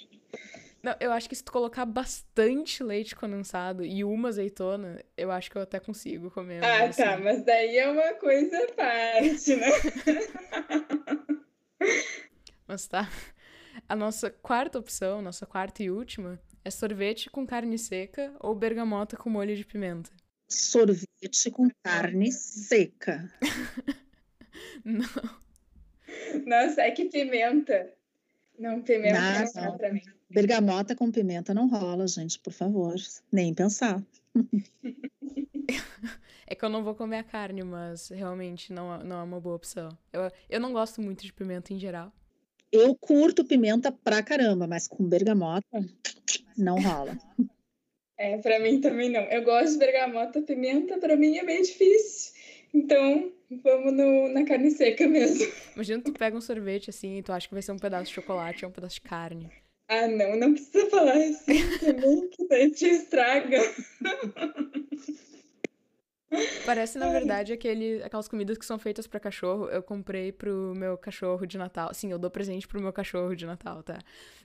Não, 0.82 0.94
eu 1.00 1.10
acho 1.12 1.30
que 1.30 1.34
se 1.34 1.42
tu 1.42 1.50
colocar 1.50 1.86
bastante 1.86 2.84
leite 2.84 3.16
condensado 3.16 3.82
e 3.82 4.04
uma 4.04 4.28
azeitona, 4.28 5.02
eu 5.16 5.30
acho 5.30 5.50
que 5.50 5.56
eu 5.56 5.62
até 5.62 5.80
consigo 5.80 6.30
comer. 6.30 6.62
Ah, 6.62 6.84
assim. 6.84 7.02
tá, 7.02 7.16
mas 7.16 7.42
daí 7.42 7.78
é 7.78 7.88
uma 7.88 8.12
coisa 8.14 8.54
à 8.54 8.72
parte, 8.74 9.56
né? 9.56 9.66
Mas 12.68 12.86
tá. 12.86 13.08
A 13.88 13.94
nossa 13.94 14.30
quarta 14.30 14.78
opção, 14.78 15.22
nossa 15.22 15.46
quarta 15.46 15.82
e 15.82 15.90
última, 15.90 16.40
é 16.64 16.70
sorvete 16.70 17.30
com 17.30 17.46
carne 17.46 17.78
seca 17.78 18.34
ou 18.40 18.54
bergamota 18.54 19.16
com 19.16 19.30
molho 19.30 19.54
de 19.54 19.64
pimenta. 19.64 20.10
Sorvete 20.48 21.50
com 21.52 21.68
carne 21.84 22.32
seca. 22.32 23.32
Não. 24.84 25.06
Nossa, 26.46 26.82
é 26.82 26.90
que 26.90 27.04
pimenta. 27.06 27.92
Não, 28.58 28.80
pimenta 28.82 29.44
não, 29.54 29.64
não 29.64 29.76
pra 29.76 29.92
mim. 29.92 30.00
Bergamota 30.30 30.96
com 30.96 31.10
pimenta 31.10 31.52
não 31.52 31.68
rola, 31.68 32.06
gente, 32.06 32.38
por 32.38 32.52
favor. 32.52 32.94
Nem 33.30 33.54
pensar. 33.54 34.02
É 36.48 36.54
que 36.54 36.64
eu 36.64 36.68
não 36.68 36.84
vou 36.84 36.94
comer 36.94 37.18
a 37.18 37.24
carne, 37.24 37.64
mas 37.64 38.08
realmente 38.08 38.72
não, 38.72 38.98
não 38.98 39.18
é 39.18 39.22
uma 39.24 39.40
boa 39.40 39.56
opção. 39.56 39.88
Eu, 40.12 40.30
eu 40.48 40.60
não 40.60 40.72
gosto 40.72 41.02
muito 41.02 41.24
de 41.24 41.32
pimenta 41.32 41.74
em 41.74 41.78
geral. 41.78 42.12
Eu 42.76 42.94
curto 42.94 43.42
pimenta 43.42 43.90
pra 43.90 44.22
caramba, 44.22 44.66
mas 44.66 44.86
com 44.86 45.02
bergamota 45.08 45.66
não 46.56 46.76
rola. 46.76 47.16
É, 48.18 48.38
pra 48.38 48.58
mim 48.58 48.80
também 48.80 49.10
não. 49.10 49.20
Eu 49.24 49.44
gosto 49.44 49.72
de 49.72 49.78
bergamota, 49.78 50.40
pimenta, 50.40 50.96
pra 50.96 51.16
mim 51.16 51.36
é 51.36 51.42
meio 51.42 51.62
difícil. 51.62 52.32
Então, 52.72 53.30
vamos 53.62 53.92
no, 53.92 54.30
na 54.30 54.42
carne 54.46 54.70
seca 54.70 55.06
mesmo. 55.06 55.46
Imagina 55.74 56.02
tu 56.02 56.14
pega 56.14 56.34
um 56.34 56.40
sorvete 56.40 56.88
assim 56.88 57.18
e 57.18 57.22
tu 57.22 57.30
acha 57.30 57.46
que 57.46 57.52
vai 57.52 57.60
ser 57.60 57.72
um 57.72 57.78
pedaço 57.78 58.06
de 58.06 58.14
chocolate 58.14 58.64
ou 58.64 58.70
um 58.70 58.72
pedaço 58.72 58.94
de 58.94 59.02
carne. 59.02 59.50
Ah, 59.86 60.08
não, 60.08 60.34
não 60.34 60.54
precisa 60.54 60.88
falar 60.88 61.12
assim 61.12 61.78
também, 61.78 62.30
que 62.30 62.48
daí 62.48 62.70
te 62.70 62.86
estraga. 62.86 63.60
Parece, 66.64 66.98
na 66.98 67.08
verdade, 67.08 67.52
aquele, 67.52 68.02
aquelas 68.02 68.26
comidas 68.26 68.58
que 68.58 68.66
são 68.66 68.78
feitas 68.78 69.06
para 69.06 69.20
cachorro. 69.20 69.68
Eu 69.68 69.82
comprei 69.82 70.32
pro 70.32 70.74
meu 70.74 70.98
cachorro 70.98 71.46
de 71.46 71.56
Natal. 71.56 71.94
Sim, 71.94 72.10
eu 72.10 72.18
dou 72.18 72.30
presente 72.30 72.66
pro 72.66 72.80
meu 72.80 72.92
cachorro 72.92 73.34
de 73.36 73.46
Natal, 73.46 73.82
tá? 73.82 73.98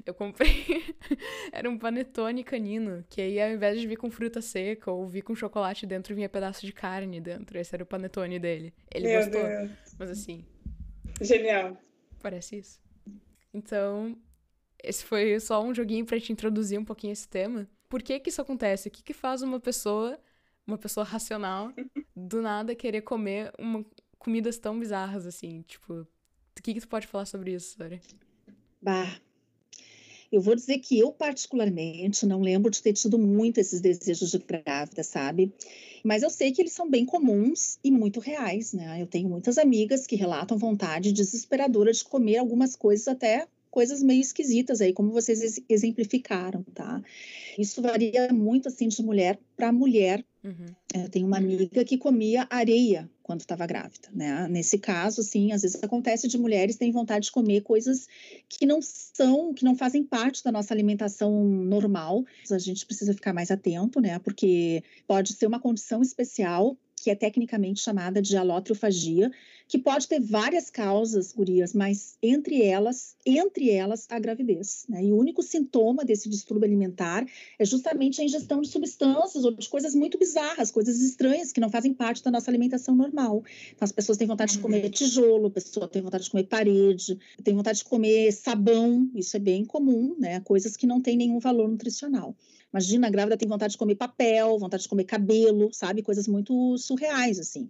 Eu 0.05 0.13
comprei. 0.13 0.95
Era 1.51 1.67
um 1.69 1.77
panetone 1.77 2.43
canino, 2.43 3.03
que 3.09 3.19
aí 3.19 3.41
ao 3.41 3.49
invés 3.49 3.79
de 3.79 3.87
vir 3.87 3.97
com 3.97 4.11
fruta 4.11 4.41
seca 4.41 4.91
ou 4.91 5.07
vir 5.07 5.23
com 5.23 5.33
chocolate 5.33 5.87
dentro, 5.87 6.13
vinha 6.13 6.29
pedaço 6.29 6.65
de 6.65 6.71
carne 6.71 7.19
dentro. 7.19 7.57
Esse 7.57 7.73
era 7.73 7.83
o 7.83 7.87
panetone 7.87 8.37
dele. 8.37 8.73
Ele 8.93 9.07
Meu 9.07 9.19
gostou. 9.19 9.43
Deus. 9.43 9.71
Mas 9.97 10.09
assim. 10.11 10.45
Genial. 11.19 11.75
Parece 12.21 12.57
isso. 12.59 12.79
Então, 13.53 14.15
esse 14.83 15.03
foi 15.03 15.39
só 15.39 15.63
um 15.63 15.73
joguinho 15.73 16.05
para 16.05 16.19
te 16.19 16.31
introduzir 16.31 16.79
um 16.79 16.85
pouquinho 16.85 17.13
esse 17.13 17.27
tema. 17.27 17.67
Por 17.89 18.01
que 18.01 18.19
que 18.19 18.29
isso 18.29 18.41
acontece? 18.41 18.87
O 18.87 18.91
que 18.91 19.03
que 19.03 19.13
faz 19.13 19.41
uma 19.41 19.59
pessoa 19.59 20.19
uma 20.65 20.77
pessoa 20.77 21.03
racional, 21.03 21.73
do 22.15 22.41
nada 22.41 22.75
querer 22.75 23.01
comer 23.01 23.51
uma, 23.57 23.85
comidas 24.17 24.57
tão 24.57 24.79
bizarras 24.79 25.25
assim. 25.25 25.61
Tipo, 25.63 25.93
o 26.01 26.07
que, 26.61 26.73
que 26.73 26.81
tu 26.81 26.87
pode 26.87 27.07
falar 27.07 27.25
sobre 27.25 27.53
isso, 27.53 27.75
Sori? 27.75 28.01
Bah, 28.81 29.19
eu 30.31 30.39
vou 30.39 30.55
dizer 30.55 30.79
que 30.79 30.97
eu, 30.97 31.11
particularmente, 31.11 32.25
não 32.25 32.39
lembro 32.39 32.71
de 32.71 32.81
ter 32.81 32.93
tido 32.93 33.19
muito 33.19 33.59
esses 33.59 33.81
desejos 33.81 34.31
de 34.31 34.37
grávida, 34.37 35.03
sabe? 35.03 35.53
Mas 36.03 36.23
eu 36.23 36.29
sei 36.29 36.51
que 36.51 36.61
eles 36.61 36.71
são 36.71 36.89
bem 36.89 37.05
comuns 37.05 37.77
e 37.83 37.91
muito 37.91 38.19
reais, 38.19 38.71
né? 38.71 39.01
Eu 39.01 39.07
tenho 39.07 39.27
muitas 39.27 39.57
amigas 39.57 40.07
que 40.07 40.15
relatam 40.15 40.57
vontade 40.57 41.11
desesperadora 41.11 41.91
de 41.91 42.03
comer 42.03 42.37
algumas 42.37 42.77
coisas 42.77 43.07
até 43.09 43.45
coisas 43.71 44.03
meio 44.03 44.21
esquisitas 44.21 44.81
aí, 44.81 44.93
como 44.93 45.11
vocês 45.11 45.61
exemplificaram, 45.67 46.63
tá? 46.73 47.01
Isso 47.57 47.81
varia 47.81 48.31
muito, 48.31 48.67
assim, 48.67 48.87
de 48.87 49.01
mulher 49.01 49.39
para 49.55 49.71
mulher. 49.71 50.23
Uhum. 50.43 50.65
Eu 50.93 51.09
tenho 51.09 51.25
uma 51.25 51.37
amiga 51.37 51.85
que 51.85 51.97
comia 51.97 52.45
areia 52.49 53.09
quando 53.23 53.41
estava 53.41 53.65
grávida, 53.65 54.09
né? 54.13 54.47
Nesse 54.49 54.77
caso, 54.77 55.23
sim, 55.23 55.53
às 55.53 55.61
vezes 55.61 55.81
acontece 55.81 56.27
de 56.27 56.37
mulheres 56.37 56.75
terem 56.75 56.91
vontade 56.91 57.27
de 57.27 57.31
comer 57.31 57.61
coisas 57.61 58.07
que 58.49 58.65
não 58.65 58.79
são, 58.81 59.53
que 59.53 59.63
não 59.63 59.75
fazem 59.75 60.03
parte 60.03 60.43
da 60.43 60.51
nossa 60.51 60.73
alimentação 60.73 61.45
normal. 61.45 62.25
A 62.51 62.57
gente 62.57 62.85
precisa 62.85 63.13
ficar 63.13 63.33
mais 63.33 63.51
atento, 63.51 64.01
né? 64.01 64.19
Porque 64.19 64.83
pode 65.07 65.33
ser 65.33 65.45
uma 65.45 65.61
condição 65.61 66.01
especial 66.01 66.75
que 67.01 67.09
é 67.09 67.15
tecnicamente 67.15 67.81
chamada 67.81 68.21
de 68.21 68.37
alotriofagia, 68.37 69.31
que 69.67 69.79
pode 69.79 70.07
ter 70.07 70.19
várias 70.19 70.69
causas, 70.69 71.33
gurias, 71.33 71.73
mas 71.73 72.17
entre 72.21 72.61
elas, 72.61 73.15
entre 73.25 73.71
elas, 73.71 74.05
a 74.09 74.19
gravidez. 74.19 74.85
Né? 74.87 75.05
E 75.05 75.11
o 75.11 75.17
único 75.17 75.41
sintoma 75.41 76.05
desse 76.05 76.29
distúrbio 76.29 76.65
alimentar 76.65 77.25
é 77.57 77.65
justamente 77.65 78.21
a 78.21 78.23
ingestão 78.23 78.61
de 78.61 78.67
substâncias 78.67 79.43
ou 79.43 79.51
de 79.51 79.67
coisas 79.67 79.95
muito 79.95 80.17
bizarras, 80.17 80.69
coisas 80.69 81.01
estranhas 81.01 81.51
que 81.51 81.59
não 81.59 81.69
fazem 81.69 81.93
parte 81.93 82.21
da 82.21 82.29
nossa 82.29 82.51
alimentação 82.51 82.95
normal. 82.95 83.43
Então, 83.73 83.85
as 83.85 83.91
pessoas 83.91 84.17
têm 84.17 84.27
vontade 84.27 84.51
de 84.51 84.59
comer 84.59 84.89
tijolo, 84.89 85.47
a 85.47 85.51
pessoa 85.51 85.87
tem 85.87 86.01
vontade 86.01 86.25
de 86.25 86.29
comer 86.29 86.43
parede, 86.43 87.17
tem 87.43 87.55
vontade 87.55 87.79
de 87.79 87.85
comer 87.85 88.31
sabão, 88.33 89.09
isso 89.15 89.35
é 89.37 89.39
bem 89.39 89.65
comum, 89.65 90.15
né? 90.19 90.41
Coisas 90.41 90.77
que 90.77 90.85
não 90.85 91.01
têm 91.01 91.17
nenhum 91.17 91.39
valor 91.39 91.67
nutricional. 91.67 92.35
Imagina, 92.73 93.07
a 93.07 93.09
grávida 93.09 93.35
tem 93.35 93.47
vontade 93.47 93.73
de 93.73 93.77
comer 93.77 93.95
papel, 93.95 94.57
vontade 94.57 94.83
de 94.83 94.89
comer 94.89 95.03
cabelo, 95.03 95.69
sabe? 95.73 96.01
Coisas 96.01 96.27
muito 96.27 96.77
surreais, 96.77 97.37
assim. 97.37 97.69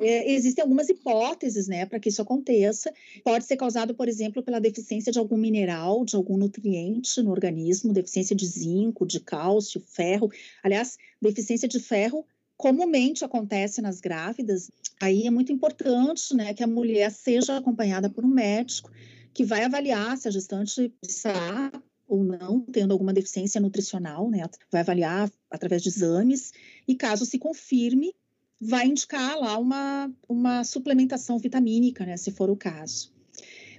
É, 0.00 0.32
existem 0.32 0.62
algumas 0.62 0.88
hipóteses, 0.88 1.68
né, 1.68 1.86
para 1.86 2.00
que 2.00 2.08
isso 2.08 2.20
aconteça. 2.20 2.92
Pode 3.22 3.44
ser 3.44 3.56
causado, 3.56 3.94
por 3.94 4.08
exemplo, 4.08 4.42
pela 4.42 4.60
deficiência 4.60 5.12
de 5.12 5.18
algum 5.18 5.36
mineral, 5.36 6.04
de 6.04 6.16
algum 6.16 6.36
nutriente 6.36 7.22
no 7.22 7.30
organismo, 7.30 7.92
deficiência 7.92 8.34
de 8.34 8.46
zinco, 8.46 9.06
de 9.06 9.20
cálcio, 9.20 9.80
ferro. 9.80 10.30
Aliás, 10.62 10.98
deficiência 11.22 11.68
de 11.68 11.78
ferro 11.78 12.26
comumente 12.56 13.24
acontece 13.24 13.80
nas 13.80 14.00
grávidas. 14.00 14.70
Aí 15.00 15.26
é 15.26 15.30
muito 15.30 15.52
importante, 15.52 16.34
né, 16.34 16.54
que 16.54 16.62
a 16.62 16.66
mulher 16.66 17.10
seja 17.12 17.56
acompanhada 17.56 18.10
por 18.10 18.24
um 18.24 18.28
médico 18.28 18.90
que 19.32 19.44
vai 19.44 19.64
avaliar 19.64 20.16
se 20.16 20.28
a 20.28 20.30
gestante 20.30 20.92
está 21.02 21.70
ou 22.06 22.22
não, 22.22 22.60
tendo 22.60 22.92
alguma 22.92 23.12
deficiência 23.12 23.60
nutricional, 23.60 24.30
né? 24.30 24.42
Vai 24.70 24.82
avaliar 24.82 25.30
através 25.50 25.82
de 25.82 25.88
exames 25.88 26.52
e 26.86 26.94
caso 26.94 27.24
se 27.24 27.38
confirme, 27.38 28.14
vai 28.60 28.86
indicar 28.86 29.38
lá 29.38 29.58
uma, 29.58 30.10
uma 30.28 30.64
suplementação 30.64 31.38
vitamínica, 31.38 32.04
né? 32.04 32.16
Se 32.16 32.30
for 32.30 32.50
o 32.50 32.56
caso. 32.56 33.12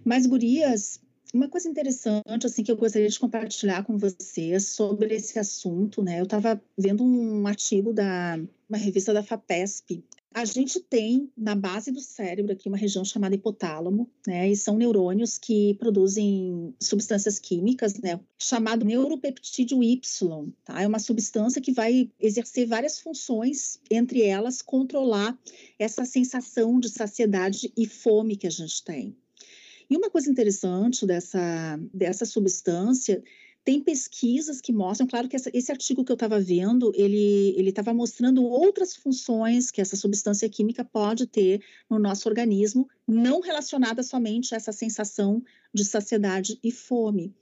Mas, 0.03 0.25
gurias, 0.25 1.00
uma 1.36 1.50
coisa 1.50 1.68
interessante, 1.68 2.46
assim, 2.46 2.63
que 2.63 2.72
eu 2.72 2.77
gostaria 2.77 3.10
de 3.10 3.20
compartilhar 3.20 3.84
com 3.84 3.98
vocês 3.98 4.70
sobre 4.70 5.13
esse 5.13 5.38
assunto, 5.38 6.01
né? 6.01 6.20
Eu 6.20 6.24
estava 6.24 6.62
vendo 6.77 7.04
um 7.04 7.46
artigo 7.46 7.94
da 7.94 8.39
uma 8.68 8.77
revista 8.77 9.13
da 9.13 9.22
FAPESP, 9.22 10.04
a 10.36 10.44
gente 10.44 10.82
tem 10.82 11.32
na 11.38 11.56
base 11.56 11.94
do 11.94 12.01
cérebro 12.01 12.51
aqui 12.51 12.68
uma 12.68 12.77
região 12.77 13.06
chamada 13.06 13.36
hipotálamo, 13.36 14.10
né? 14.27 14.50
E 14.50 14.56
são 14.58 14.77
neurônios 14.77 15.38
que 15.38 15.75
produzem 15.75 16.75
substâncias 16.77 17.39
químicas, 17.39 17.98
né? 18.00 18.20
Chamado 18.38 18.84
neuropeptídeo 18.84 19.82
Y, 19.82 20.51
tá? 20.65 20.82
É 20.82 20.88
uma 20.88 21.00
substância 21.00 21.62
que 21.62 21.72
vai 21.72 22.12
exercer 22.20 22.68
várias 22.68 23.00
funções, 23.00 23.80
entre 23.89 24.24
elas 24.24 24.62
controlar 24.62 25.39
essa 25.80 26.04
sensação 26.04 26.82
de 26.82 26.89
saciedade 26.89 27.72
e 27.77 27.88
fome 27.88 28.36
que 28.36 28.48
a 28.48 28.51
gente 28.51 28.84
tem. 28.84 29.15
E 29.89 29.96
uma 29.98 30.10
coisa 30.10 30.30
interessante 30.30 31.06
dessa, 31.06 31.80
dessa 31.94 32.25
substância 32.25 33.24
tem 33.65 33.82
pesquisas 33.82 34.62
que 34.62 34.72
mostram, 34.72 35.08
claro 35.08 35.27
que 35.27 35.36
essa, 35.36 35.50
esse 35.51 35.72
artigo 35.72 36.06
que 36.06 36.12
eu 36.12 36.15
estava 36.15 36.39
vendo, 36.39 36.92
ele 36.94 37.68
estava 37.68 37.96
mostrando 37.96 38.44
outras 38.44 38.96
funções 38.96 39.72
que 39.72 39.82
essa 39.82 39.96
substância 39.96 40.48
química 40.48 40.86
pode 40.86 41.25
ter 41.25 41.63
no 41.89 41.98
nosso 41.98 42.30
organismo, 42.30 42.88
não 43.08 43.42
relacionada 43.42 44.04
somente 44.04 44.54
a 44.54 44.58
essa 44.58 44.72
sensação 44.72 45.44
de 45.74 45.84
saciedade 45.84 46.60
e 46.63 46.72
fome. 46.72 47.34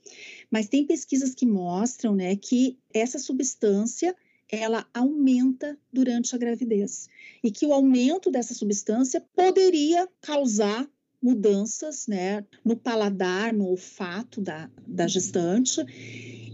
Mas 0.50 0.66
tem 0.66 0.86
pesquisas 0.86 1.34
que 1.34 1.44
mostram 1.44 2.14
né, 2.14 2.34
que 2.36 2.78
essa 2.92 3.18
substância 3.18 4.16
ela 4.50 4.86
aumenta 4.94 5.78
durante 5.92 6.34
a 6.34 6.38
gravidez 6.38 7.06
e 7.42 7.50
que 7.50 7.66
o 7.66 7.72
aumento 7.72 8.30
dessa 8.30 8.54
substância 8.54 9.20
poderia 9.34 10.08
causar 10.22 10.88
mudanças 11.24 12.06
né, 12.06 12.44
no 12.62 12.76
paladar, 12.76 13.54
no 13.54 13.66
olfato 13.68 14.42
da, 14.42 14.70
da 14.86 15.08
gestante, 15.08 15.80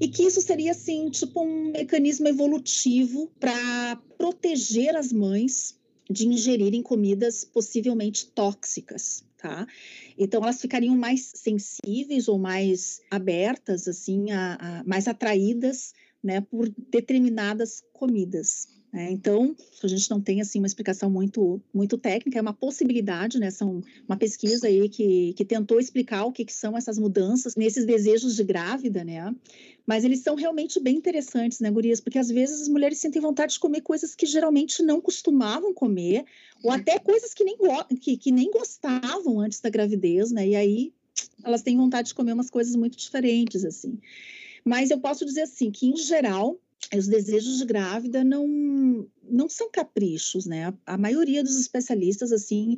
e 0.01 0.07
que 0.07 0.23
isso 0.23 0.41
seria 0.41 0.71
assim, 0.71 1.11
tipo 1.11 1.43
um 1.43 1.73
mecanismo 1.73 2.29
evolutivo 2.29 3.29
para 3.41 3.97
proteger 4.17 4.95
as 4.95 5.13
mães 5.13 5.77
de 6.09 6.27
ingerirem 6.29 6.83
comidas 6.83 7.45
possivelmente 7.45 8.29
tóxicas, 8.29 9.25
tá? 9.37 9.67
Então 10.17 10.41
elas 10.43 10.61
ficariam 10.61 10.97
mais 10.97 11.33
sensíveis 11.35 12.29
ou 12.29 12.39
mais 12.39 13.01
abertas, 13.11 13.89
assim, 13.89 14.31
a, 14.31 14.55
a 14.55 14.85
mais 14.85 15.09
atraídas, 15.09 15.93
né, 16.23 16.41
por 16.41 16.69
determinadas 16.91 17.83
comidas. 17.93 18.69
É, 18.93 19.09
então, 19.09 19.55
a 19.85 19.87
gente 19.87 20.11
não 20.11 20.21
tem 20.21 20.41
assim 20.41 20.59
uma 20.59 20.67
explicação 20.67 21.09
muito 21.09 21.61
muito 21.73 21.97
técnica, 21.97 22.39
é 22.39 22.43
uma 22.43 22.53
possibilidade, 22.53 23.39
né? 23.39 23.49
São 23.51 23.83
uma 24.09 24.17
pesquisa 24.17 24.67
aí 24.67 24.89
que, 24.89 25.33
que 25.35 25.45
tentou 25.45 25.79
explicar 25.79 26.25
o 26.25 26.33
que, 26.33 26.45
que 26.45 26.53
são 26.53 26.77
essas 26.77 26.99
mudanças 26.99 27.55
nesses 27.55 27.87
desejos 27.87 28.35
de 28.35 28.43
grávida, 28.43 29.05
né? 29.05 29.33
Mas 29.87 30.05
eles 30.05 30.21
são 30.21 30.35
realmente 30.35 30.81
bem 30.81 30.97
interessantes, 30.97 31.61
né, 31.61 31.71
Gurias? 31.71 32.01
Porque 32.01 32.19
às 32.19 32.29
vezes 32.29 32.63
as 32.63 32.69
mulheres 32.69 32.99
sentem 32.99 33.23
vontade 33.23 33.53
de 33.55 33.61
comer 33.61 33.81
coisas 33.81 34.17
que 34.17 34.27
geralmente 34.27 34.83
não 34.83 35.01
costumavam 35.01 35.73
comer, 35.73 36.25
ou 36.63 36.73
até 36.73 36.99
coisas 36.99 37.33
que 37.33 37.45
nem, 37.45 37.57
que, 38.01 38.17
que 38.17 38.33
nem 38.33 38.51
gostavam 38.51 39.39
antes 39.39 39.61
da 39.61 39.71
gravidez, 39.71 40.33
né? 40.33 40.49
E 40.49 40.57
aí 40.57 40.93
elas 41.45 41.63
têm 41.63 41.77
vontade 41.77 42.09
de 42.09 42.15
comer 42.15 42.33
umas 42.33 42.51
coisas 42.51 42.75
muito 42.75 42.97
diferentes, 42.97 43.65
assim. 43.65 43.99
Mas 44.65 44.91
eu 44.91 44.99
posso 44.99 45.25
dizer 45.25 45.43
assim, 45.43 45.71
que 45.71 45.87
em 45.87 45.97
geral, 45.97 46.59
os 46.95 47.07
desejos 47.07 47.59
de 47.59 47.65
grávida 47.65 48.25
não, 48.25 49.09
não 49.23 49.49
são 49.49 49.71
caprichos, 49.71 50.47
né? 50.47 50.75
A 50.85 50.97
maioria 50.97 51.43
dos 51.43 51.59
especialistas, 51.59 52.33
assim, 52.33 52.77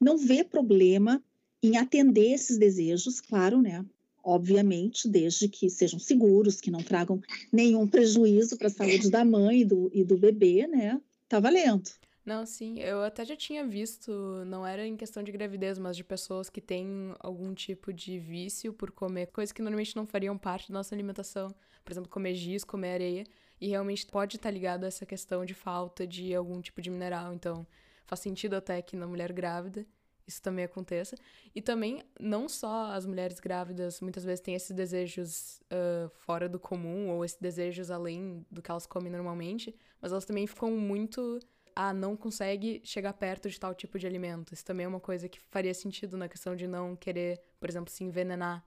não 0.00 0.16
vê 0.16 0.44
problema 0.44 1.22
em 1.62 1.76
atender 1.76 2.32
esses 2.32 2.58
desejos, 2.58 3.20
claro, 3.20 3.60
né? 3.60 3.84
Obviamente, 4.22 5.08
desde 5.08 5.48
que 5.48 5.70
sejam 5.70 5.98
seguros, 5.98 6.60
que 6.60 6.70
não 6.70 6.82
tragam 6.82 7.20
nenhum 7.52 7.86
prejuízo 7.86 8.56
para 8.56 8.66
a 8.66 8.70
saúde 8.70 9.10
da 9.10 9.24
mãe 9.24 9.62
e 9.62 9.64
do, 9.64 9.90
e 9.92 10.04
do 10.04 10.16
bebê, 10.16 10.66
né? 10.66 11.00
Tá 11.28 11.40
valendo. 11.40 11.90
Não, 12.28 12.44
sim, 12.44 12.78
eu 12.80 13.02
até 13.02 13.24
já 13.24 13.34
tinha 13.34 13.66
visto, 13.66 14.12
não 14.44 14.66
era 14.66 14.86
em 14.86 14.98
questão 14.98 15.22
de 15.22 15.32
gravidez, 15.32 15.78
mas 15.78 15.96
de 15.96 16.04
pessoas 16.04 16.50
que 16.50 16.60
têm 16.60 17.14
algum 17.20 17.54
tipo 17.54 17.90
de 17.90 18.18
vício 18.18 18.70
por 18.70 18.90
comer 18.90 19.28
coisas 19.28 19.50
que 19.50 19.62
normalmente 19.62 19.96
não 19.96 20.04
fariam 20.04 20.36
parte 20.36 20.68
da 20.68 20.74
nossa 20.74 20.94
alimentação. 20.94 21.48
Por 21.88 21.94
exemplo, 21.94 22.10
comer 22.10 22.34
giz, 22.34 22.64
comer 22.64 22.92
areia. 22.92 23.24
E 23.58 23.68
realmente 23.68 24.06
pode 24.06 24.36
estar 24.36 24.50
ligado 24.50 24.84
a 24.84 24.88
essa 24.88 25.06
questão 25.06 25.42
de 25.42 25.54
falta 25.54 26.06
de 26.06 26.34
algum 26.34 26.60
tipo 26.60 26.82
de 26.82 26.90
mineral. 26.90 27.32
Então, 27.32 27.66
faz 28.04 28.20
sentido 28.20 28.56
até 28.56 28.82
que 28.82 28.94
na 28.94 29.06
mulher 29.06 29.32
grávida 29.32 29.86
isso 30.26 30.42
também 30.42 30.66
aconteça. 30.66 31.16
E 31.54 31.62
também, 31.62 32.02
não 32.20 32.46
só 32.46 32.92
as 32.92 33.06
mulheres 33.06 33.40
grávidas 33.40 34.02
muitas 34.02 34.22
vezes 34.22 34.42
têm 34.42 34.54
esses 34.54 34.70
desejos 34.70 35.62
uh, 35.72 36.10
fora 36.10 36.46
do 36.46 36.60
comum, 36.60 37.08
ou 37.08 37.24
esses 37.24 37.38
desejos 37.40 37.90
além 37.90 38.44
do 38.50 38.60
que 38.60 38.70
elas 38.70 38.86
comem 38.86 39.10
normalmente, 39.10 39.74
mas 39.98 40.12
elas 40.12 40.26
também 40.26 40.46
ficam 40.46 40.70
muito 40.72 41.40
ah, 41.74 41.94
não 41.94 42.14
consegue 42.16 42.82
chegar 42.84 43.14
perto 43.14 43.48
de 43.48 43.58
tal 43.58 43.74
tipo 43.74 43.98
de 43.98 44.06
alimento. 44.06 44.52
Isso 44.52 44.64
também 44.64 44.84
é 44.84 44.88
uma 44.88 45.00
coisa 45.00 45.26
que 45.26 45.40
faria 45.40 45.72
sentido 45.72 46.18
na 46.18 46.28
questão 46.28 46.54
de 46.54 46.66
não 46.66 46.94
querer, 46.94 47.40
por 47.58 47.70
exemplo, 47.70 47.90
se 47.90 48.04
envenenar. 48.04 48.62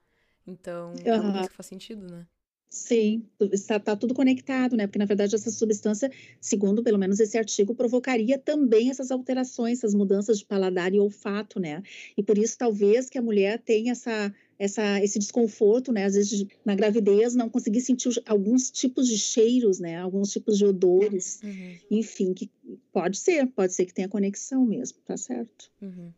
Então, 0.47 0.93
uhum. 0.93 1.03
é 1.05 1.19
uma 1.19 1.31
coisa 1.33 1.49
que 1.49 1.55
faz 1.55 1.67
sentido, 1.67 2.09
né? 2.09 2.25
Sim, 2.73 3.25
está, 3.51 3.77
tá 3.81 3.97
tudo 3.97 4.13
conectado, 4.13 4.77
né? 4.77 4.87
Porque, 4.87 4.97
na 4.97 5.03
verdade, 5.03 5.35
essa 5.35 5.51
substância, 5.51 6.09
segundo 6.39 6.81
pelo 6.81 6.97
menos 6.97 7.19
esse 7.19 7.37
artigo, 7.37 7.75
provocaria 7.75 8.37
também 8.39 8.89
essas 8.89 9.11
alterações, 9.11 9.79
essas 9.79 9.93
mudanças 9.93 10.39
de 10.39 10.45
paladar 10.45 10.93
e 10.93 10.99
olfato, 10.99 11.59
né? 11.59 11.83
E 12.15 12.23
por 12.23 12.37
isso, 12.37 12.57
talvez, 12.57 13.09
que 13.09 13.17
a 13.17 13.21
mulher 13.21 13.59
tenha 13.59 13.91
essa 13.91 14.33
essa, 14.57 15.03
esse 15.03 15.19
desconforto, 15.19 15.91
né? 15.91 16.05
Às 16.05 16.13
vezes 16.13 16.45
na 16.63 16.73
gravidez 16.73 17.35
não 17.35 17.49
conseguir 17.49 17.81
sentir 17.81 18.21
alguns 18.25 18.71
tipos 18.71 19.07
de 19.07 19.17
cheiros, 19.17 19.79
né? 19.79 19.97
Alguns 19.97 20.31
tipos 20.31 20.57
de 20.57 20.63
odores, 20.63 21.41
uhum. 21.43 21.75
enfim, 21.89 22.33
que 22.33 22.49
pode 22.93 23.17
ser, 23.17 23.47
pode 23.47 23.73
ser 23.73 23.85
que 23.85 23.93
tenha 23.93 24.07
conexão 24.07 24.63
mesmo, 24.63 24.99
tá 25.03 25.17
certo? 25.17 25.69
Uhum. 25.81 26.13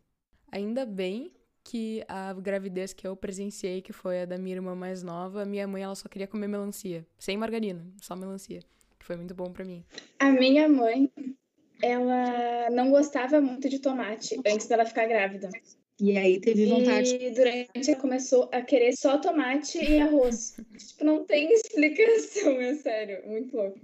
Ainda 0.52 0.86
bem 0.86 1.32
que 1.64 2.04
a 2.06 2.32
gravidez 2.34 2.92
que 2.92 3.06
eu 3.06 3.16
presenciei, 3.16 3.80
que 3.80 3.92
foi 3.92 4.22
a 4.22 4.26
da 4.26 4.36
minha 4.36 4.56
irmã 4.56 4.74
mais 4.74 5.02
nova, 5.02 5.44
minha 5.46 5.66
mãe 5.66 5.82
ela 5.82 5.94
só 5.94 6.08
queria 6.08 6.26
comer 6.26 6.46
melancia, 6.46 7.06
sem 7.18 7.36
margarina, 7.36 7.84
só 8.00 8.14
melancia, 8.14 8.60
que 8.98 9.06
foi 9.06 9.16
muito 9.16 9.34
bom 9.34 9.50
para 9.50 9.64
mim. 9.64 9.82
A 10.18 10.30
minha 10.30 10.68
mãe, 10.68 11.10
ela 11.82 12.68
não 12.70 12.90
gostava 12.90 13.40
muito 13.40 13.68
de 13.68 13.78
tomate 13.78 14.38
antes 14.46 14.68
dela 14.68 14.84
ficar 14.84 15.06
grávida. 15.06 15.48
E 16.00 16.18
aí 16.18 16.40
teve 16.40 16.66
vontade. 16.66 17.14
E 17.14 17.30
durante 17.30 17.90
ela 17.90 18.00
começou 18.00 18.48
a 18.52 18.60
querer 18.60 18.96
só 18.96 19.16
tomate 19.18 19.78
e 19.78 20.00
arroz. 20.00 20.56
tipo, 20.76 21.04
não 21.04 21.24
tem 21.24 21.52
explicação, 21.52 22.60
é 22.60 22.74
sério. 22.74 23.22
Muito 23.26 23.56
louco. 23.56 23.78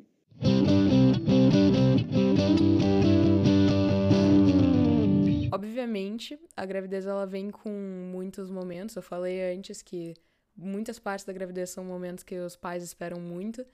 Obviamente, 5.60 6.38
a 6.56 6.64
gravidez 6.64 7.06
ela 7.06 7.26
vem 7.26 7.50
com 7.50 7.70
muitos 7.70 8.50
momentos. 8.50 8.96
Eu 8.96 9.02
falei 9.02 9.54
antes 9.54 9.82
que 9.82 10.14
muitas 10.56 10.98
partes 10.98 11.26
da 11.26 11.32
gravidez 11.32 11.70
são 11.70 11.84
momentos 11.84 12.24
que 12.24 12.38
os 12.38 12.56
pais 12.56 12.82
esperam 12.82 13.20
muito. 13.20 13.66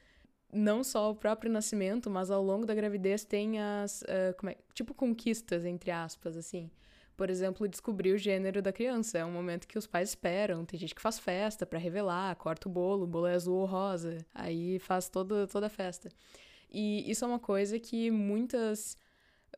Não 0.52 0.82
só 0.82 1.10
o 1.10 1.14
próprio 1.14 1.50
nascimento, 1.50 2.10
mas 2.10 2.30
ao 2.30 2.42
longo 2.42 2.66
da 2.66 2.74
gravidez 2.74 3.24
tem 3.24 3.60
as, 3.60 4.02
uh, 4.02 4.48
é, 4.48 4.56
tipo, 4.74 4.94
conquistas, 4.94 5.64
entre 5.64 5.90
aspas, 5.90 6.36
assim 6.36 6.70
por 7.16 7.30
exemplo, 7.30 7.66
descobrir 7.66 8.12
o 8.12 8.18
gênero 8.18 8.60
da 8.60 8.72
criança. 8.72 9.16
É 9.18 9.24
um 9.24 9.32
momento 9.32 9.66
que 9.66 9.78
os 9.78 9.86
pais 9.86 10.10
esperam. 10.10 10.64
Tem 10.66 10.78
gente 10.78 10.94
que 10.94 11.00
faz 11.00 11.18
festa 11.18 11.64
para 11.64 11.78
revelar, 11.78 12.36
corta 12.36 12.68
o 12.68 12.70
bolo, 12.70 13.04
o 13.04 13.06
bolo 13.06 13.26
é 13.26 13.32
azul 13.34 13.56
ou 13.56 13.64
rosa. 13.64 14.18
Aí 14.34 14.78
faz 14.78 15.08
toda, 15.08 15.46
toda 15.46 15.66
a 15.66 15.70
festa. 15.70 16.10
E 16.70 17.10
isso 17.10 17.24
é 17.24 17.28
uma 17.28 17.38
coisa 17.38 17.78
que 17.78 18.10
muitas 18.10 18.98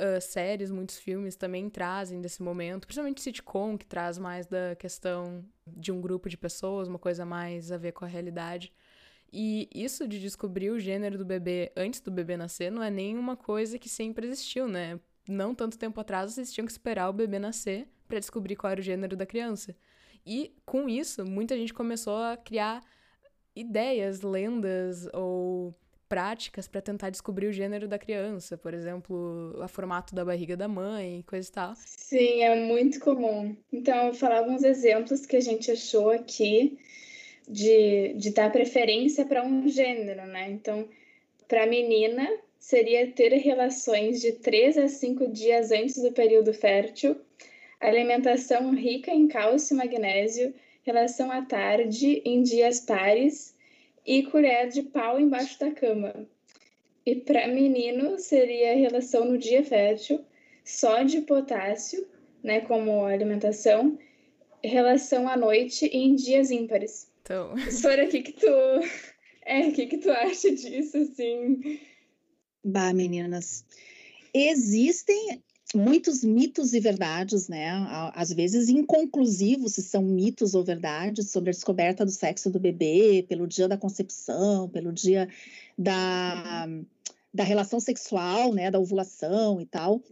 uh, 0.00 0.20
séries, 0.20 0.70
muitos 0.70 0.98
filmes 0.98 1.36
também 1.36 1.68
trazem 1.68 2.20
desse 2.20 2.42
momento, 2.42 2.86
principalmente 2.86 3.20
sitcom, 3.20 3.76
que 3.76 3.86
traz 3.86 4.18
mais 4.18 4.46
da 4.46 4.74
questão 4.76 5.44
de 5.66 5.92
um 5.92 6.00
grupo 6.00 6.28
de 6.28 6.36
pessoas, 6.36 6.88
uma 6.88 6.98
coisa 6.98 7.24
mais 7.24 7.70
a 7.72 7.76
ver 7.76 7.92
com 7.92 8.04
a 8.04 8.08
realidade. 8.08 8.72
E 9.32 9.68
isso 9.74 10.08
de 10.08 10.18
descobrir 10.18 10.70
o 10.70 10.80
gênero 10.80 11.18
do 11.18 11.24
bebê 11.24 11.70
antes 11.76 12.00
do 12.00 12.10
bebê 12.10 12.36
nascer 12.36 12.72
não 12.72 12.82
é 12.82 12.90
nenhuma 12.90 13.36
coisa 13.36 13.78
que 13.78 13.88
sempre 13.88 14.26
existiu, 14.26 14.66
né? 14.66 14.98
não 15.28 15.54
tanto 15.54 15.78
tempo 15.78 16.00
atrás, 16.00 16.32
vocês 16.32 16.52
tinham 16.52 16.66
que 16.66 16.72
esperar 16.72 17.08
o 17.08 17.12
bebê 17.12 17.38
nascer 17.38 17.86
para 18.08 18.18
descobrir 18.18 18.56
qual 18.56 18.70
era 18.72 18.80
o 18.80 18.82
gênero 18.84 19.16
da 19.16 19.26
criança. 19.26 19.76
E 20.26 20.54
com 20.64 20.88
isso, 20.88 21.24
muita 21.24 21.56
gente 21.56 21.74
começou 21.74 22.16
a 22.16 22.36
criar 22.36 22.82
ideias, 23.54 24.22
lendas 24.22 25.06
ou 25.12 25.74
práticas 26.08 26.66
para 26.66 26.80
tentar 26.80 27.10
descobrir 27.10 27.46
o 27.46 27.52
gênero 27.52 27.86
da 27.86 27.98
criança, 27.98 28.56
por 28.56 28.72
exemplo, 28.72 29.54
o 29.62 29.68
formato 29.68 30.14
da 30.14 30.24
barriga 30.24 30.56
da 30.56 30.66
mãe, 30.66 31.22
coisa 31.26 31.48
e 31.48 31.52
tal. 31.52 31.74
Sim, 31.76 32.42
é 32.42 32.56
muito 32.56 32.98
comum. 33.00 33.54
Então, 33.72 33.96
eu 33.96 34.04
vou 34.04 34.14
falar 34.14 34.38
alguns 34.38 34.62
exemplos 34.62 35.26
que 35.26 35.36
a 35.36 35.40
gente 35.40 35.70
achou 35.70 36.10
aqui 36.10 36.78
de, 37.46 38.14
de 38.14 38.30
dar 38.30 38.50
preferência 38.50 39.24
para 39.24 39.44
um 39.44 39.68
gênero, 39.68 40.26
né? 40.26 40.50
Então, 40.50 40.88
para 41.46 41.66
menina, 41.66 42.28
seria 42.58 43.06
ter 43.12 43.32
relações 43.34 44.20
de 44.20 44.32
3 44.32 44.78
a 44.78 44.88
5 44.88 45.28
dias 45.28 45.70
antes 45.70 46.02
do 46.02 46.12
período 46.12 46.52
fértil, 46.52 47.16
alimentação 47.80 48.74
rica 48.74 49.10
em 49.10 49.28
cálcio 49.28 49.74
e 49.74 49.76
magnésio, 49.76 50.54
relação 50.82 51.30
à 51.30 51.42
tarde, 51.42 52.22
em 52.24 52.42
dias 52.42 52.80
pares 52.80 53.56
e 54.08 54.22
colher 54.22 54.68
de 54.70 54.82
pau 54.84 55.20
embaixo 55.20 55.60
da 55.60 55.70
cama. 55.70 56.26
E 57.04 57.14
para 57.14 57.46
menino 57.46 58.18
seria 58.18 58.74
relação 58.74 59.26
no 59.26 59.36
dia 59.36 59.62
fértil, 59.62 60.24
sódio 60.64 61.20
e 61.20 61.24
potássio, 61.26 62.08
né, 62.42 62.62
como 62.62 63.04
alimentação, 63.04 63.98
relação 64.64 65.28
à 65.28 65.36
noite 65.36 65.90
e 65.92 65.98
em 65.98 66.14
dias 66.14 66.50
ímpares. 66.50 67.12
Então, 67.20 67.54
Sora, 67.70 68.06
o 68.06 68.08
que 68.08 68.22
que 68.22 68.32
tu 68.32 68.46
é, 69.44 69.68
o 69.68 69.72
que 69.74 69.86
que 69.86 69.98
tu 69.98 70.10
acha 70.10 70.50
disso 70.52 70.96
assim? 70.96 71.78
Bah, 72.64 72.94
meninas, 72.94 73.62
existem 74.32 75.42
muitos 75.74 76.24
mitos 76.24 76.72
e 76.72 76.80
verdades, 76.80 77.48
né? 77.48 77.68
Às 78.14 78.32
vezes 78.32 78.68
inconclusivos 78.68 79.74
se 79.74 79.82
são 79.82 80.02
mitos 80.02 80.54
ou 80.54 80.64
verdades 80.64 81.30
sobre 81.30 81.50
a 81.50 81.52
descoberta 81.52 82.04
do 82.04 82.10
sexo 82.10 82.50
do 82.50 82.58
bebê, 82.58 83.24
pelo 83.28 83.46
dia 83.46 83.68
da 83.68 83.76
concepção, 83.76 84.68
pelo 84.68 84.92
dia 84.92 85.28
da, 85.76 86.66
da 87.32 87.44
relação 87.44 87.80
sexual, 87.80 88.54
né? 88.54 88.70
Da 88.70 88.78
ovulação 88.78 89.60
e 89.60 89.66
tal. 89.66 90.02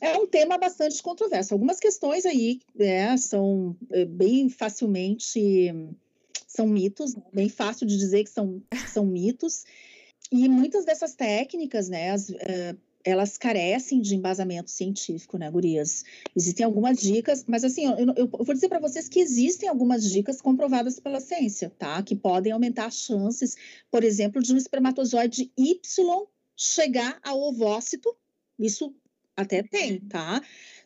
É 0.00 0.16
um 0.18 0.26
tema 0.26 0.58
bastante 0.58 1.02
controverso. 1.02 1.54
Algumas 1.54 1.78
questões 1.78 2.26
aí 2.26 2.60
né, 2.74 3.16
são 3.16 3.76
eh, 3.92 4.04
bem 4.04 4.48
facilmente 4.48 5.72
são 6.52 6.66
mitos, 6.66 7.14
bem 7.32 7.48
fácil 7.48 7.86
de 7.86 7.96
dizer 7.96 8.24
que 8.24 8.30
são, 8.30 8.62
são 8.92 9.06
mitos. 9.06 9.64
E 10.30 10.48
muitas 10.48 10.84
dessas 10.84 11.14
técnicas, 11.14 11.88
né, 11.88 12.10
as, 12.10 12.28
uh, 12.28 12.78
elas 13.04 13.36
carecem 13.36 14.00
de 14.00 14.14
embasamento 14.14 14.70
científico, 14.70 15.38
né, 15.38 15.50
gurias? 15.50 16.04
Existem 16.34 16.64
algumas 16.64 17.00
dicas, 17.00 17.44
mas 17.46 17.64
assim, 17.64 17.86
eu, 17.86 18.14
eu, 18.16 18.28
vou 18.28 18.54
dizer 18.54 18.68
para 18.68 18.78
vocês 18.78 19.08
que 19.08 19.20
existem 19.20 19.68
algumas 19.68 20.10
dicas 20.10 20.40
comprovadas 20.40 20.98
pela 21.00 21.20
ciência, 21.20 21.70
tá? 21.78 22.02
Que 22.02 22.14
podem 22.14 22.52
aumentar 22.52 22.86
as 22.86 22.96
chances, 22.96 23.56
por 23.90 24.04
exemplo, 24.04 24.42
de 24.42 24.52
um 24.52 24.56
espermatozoide 24.56 25.52
Y 25.56 25.80
chegar 26.56 27.18
ao 27.22 27.40
ovócito. 27.40 28.14
Isso 28.58 28.94
até 29.36 29.62
tem, 29.62 29.98
tá? 30.00 30.42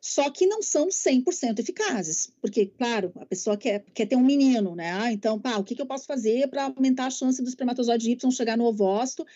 só 0.06 0.30
que 0.30 0.46
não 0.46 0.62
são 0.62 0.86
100% 0.86 1.58
eficazes, 1.58 2.32
porque, 2.40 2.66
claro, 2.66 3.10
a 3.16 3.26
pessoa 3.26 3.56
quer, 3.56 3.84
quer 3.92 4.06
ter 4.06 4.14
um 4.14 4.24
menino, 4.24 4.76
né? 4.76 4.92
Ah, 4.92 5.12
então, 5.12 5.36
pá, 5.36 5.56
o 5.56 5.64
que, 5.64 5.74
que 5.74 5.82
eu 5.82 5.86
posso 5.86 6.06
fazer 6.06 6.48
para 6.48 6.66
aumentar 6.66 7.06
a 7.06 7.10
chance 7.10 7.42
do 7.42 7.48
espermatozoide 7.48 8.12
Y 8.12 8.30
chegar 8.30 8.56
no 8.56 8.66
ovócito? 8.66 9.26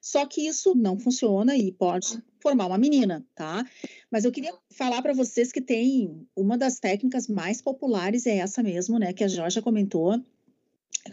Só 0.00 0.24
que 0.26 0.46
isso 0.46 0.74
não 0.74 0.98
funciona 0.98 1.56
e 1.56 1.72
pode 1.72 2.22
formar 2.40 2.66
uma 2.66 2.78
menina, 2.78 3.24
tá? 3.34 3.66
Mas 4.10 4.24
eu 4.24 4.32
queria 4.32 4.54
falar 4.70 5.02
para 5.02 5.12
vocês 5.12 5.50
que 5.50 5.60
tem 5.60 6.26
uma 6.36 6.56
das 6.56 6.78
técnicas 6.78 7.28
mais 7.28 7.60
populares 7.60 8.26
é 8.26 8.38
essa 8.38 8.62
mesmo, 8.62 8.98
né? 8.98 9.12
Que 9.12 9.24
a 9.24 9.28
Jorge 9.28 9.60
comentou, 9.60 10.14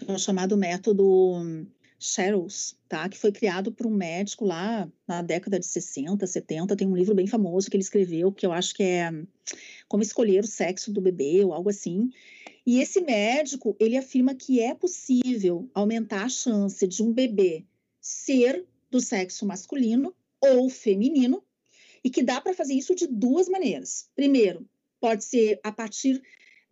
é 0.08 0.12
o 0.12 0.20
chamado 0.20 0.58
método 0.58 1.66
Sharrows, 2.00 2.76
tá? 2.88 3.10
Que 3.10 3.18
foi 3.18 3.32
criado 3.32 3.72
por 3.72 3.88
um 3.88 3.92
médico 3.92 4.46
lá 4.46 4.90
na 5.08 5.22
década 5.22 5.60
de 5.60 5.66
60, 5.66 6.26
70. 6.28 6.76
Tem 6.76 6.88
um 6.88 6.96
livro 6.96 7.16
bem 7.16 7.28
famoso 7.28 7.70
que 7.70 7.76
ele 7.76 7.84
escreveu, 7.84 8.32
que 8.32 8.46
eu 8.46 8.52
acho 8.52 8.76
que 8.76 8.84
é 8.84 9.12
Como 9.88 10.04
Escolher 10.04 10.44
o 10.44 10.48
Sexo 10.48 10.92
do 10.92 11.02
Bebê, 11.02 11.44
ou 11.44 11.54
algo 11.54 11.70
assim. 11.70 12.12
E 12.66 12.80
esse 12.80 13.02
médico, 13.02 13.76
ele 13.80 13.98
afirma 13.98 14.36
que 14.36 14.60
é 14.60 14.74
possível 14.74 15.70
aumentar 15.74 16.26
a 16.26 16.30
chance 16.30 16.86
de 16.88 17.04
um 17.04 17.14
bebê 17.14 17.64
ser 18.02 18.66
do 18.96 19.02
sexo 19.02 19.46
masculino 19.46 20.16
ou 20.40 20.70
feminino, 20.70 21.44
e 22.02 22.10
que 22.10 22.24
dá 22.24 22.40
para 22.40 22.54
fazer 22.54 22.74
isso 22.74 22.96
de 22.96 23.08
duas 23.08 23.50
maneiras. 23.50 24.10
Primeiro, 24.16 24.66
pode 25.02 25.26
ser 25.26 25.60
a 25.64 25.72
partir 25.72 26.22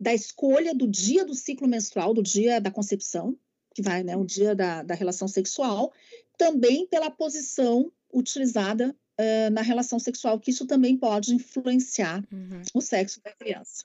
da 0.00 0.14
escolha 0.14 0.74
do 0.74 0.88
dia 0.88 1.24
do 1.24 1.34
ciclo 1.34 1.68
menstrual, 1.68 2.14
do 2.14 2.22
dia 2.22 2.60
da 2.62 2.70
concepção, 2.70 3.36
que 3.74 3.82
vai, 3.82 4.02
né, 4.02 4.16
o 4.16 4.24
dia 4.24 4.54
da, 4.54 4.82
da 4.82 4.94
relação 4.94 5.28
sexual, 5.28 5.92
também 6.38 6.86
pela 6.86 7.10
posição 7.10 7.92
utilizada 8.12 8.96
uh, 9.20 9.50
na 9.52 9.60
relação 9.60 9.98
sexual, 9.98 10.40
que 10.40 10.50
isso 10.50 10.66
também 10.66 10.96
pode 10.96 11.34
influenciar 11.34 12.24
uhum. 12.32 12.62
o 12.72 12.80
sexo 12.80 13.20
da 13.22 13.32
criança. 13.32 13.84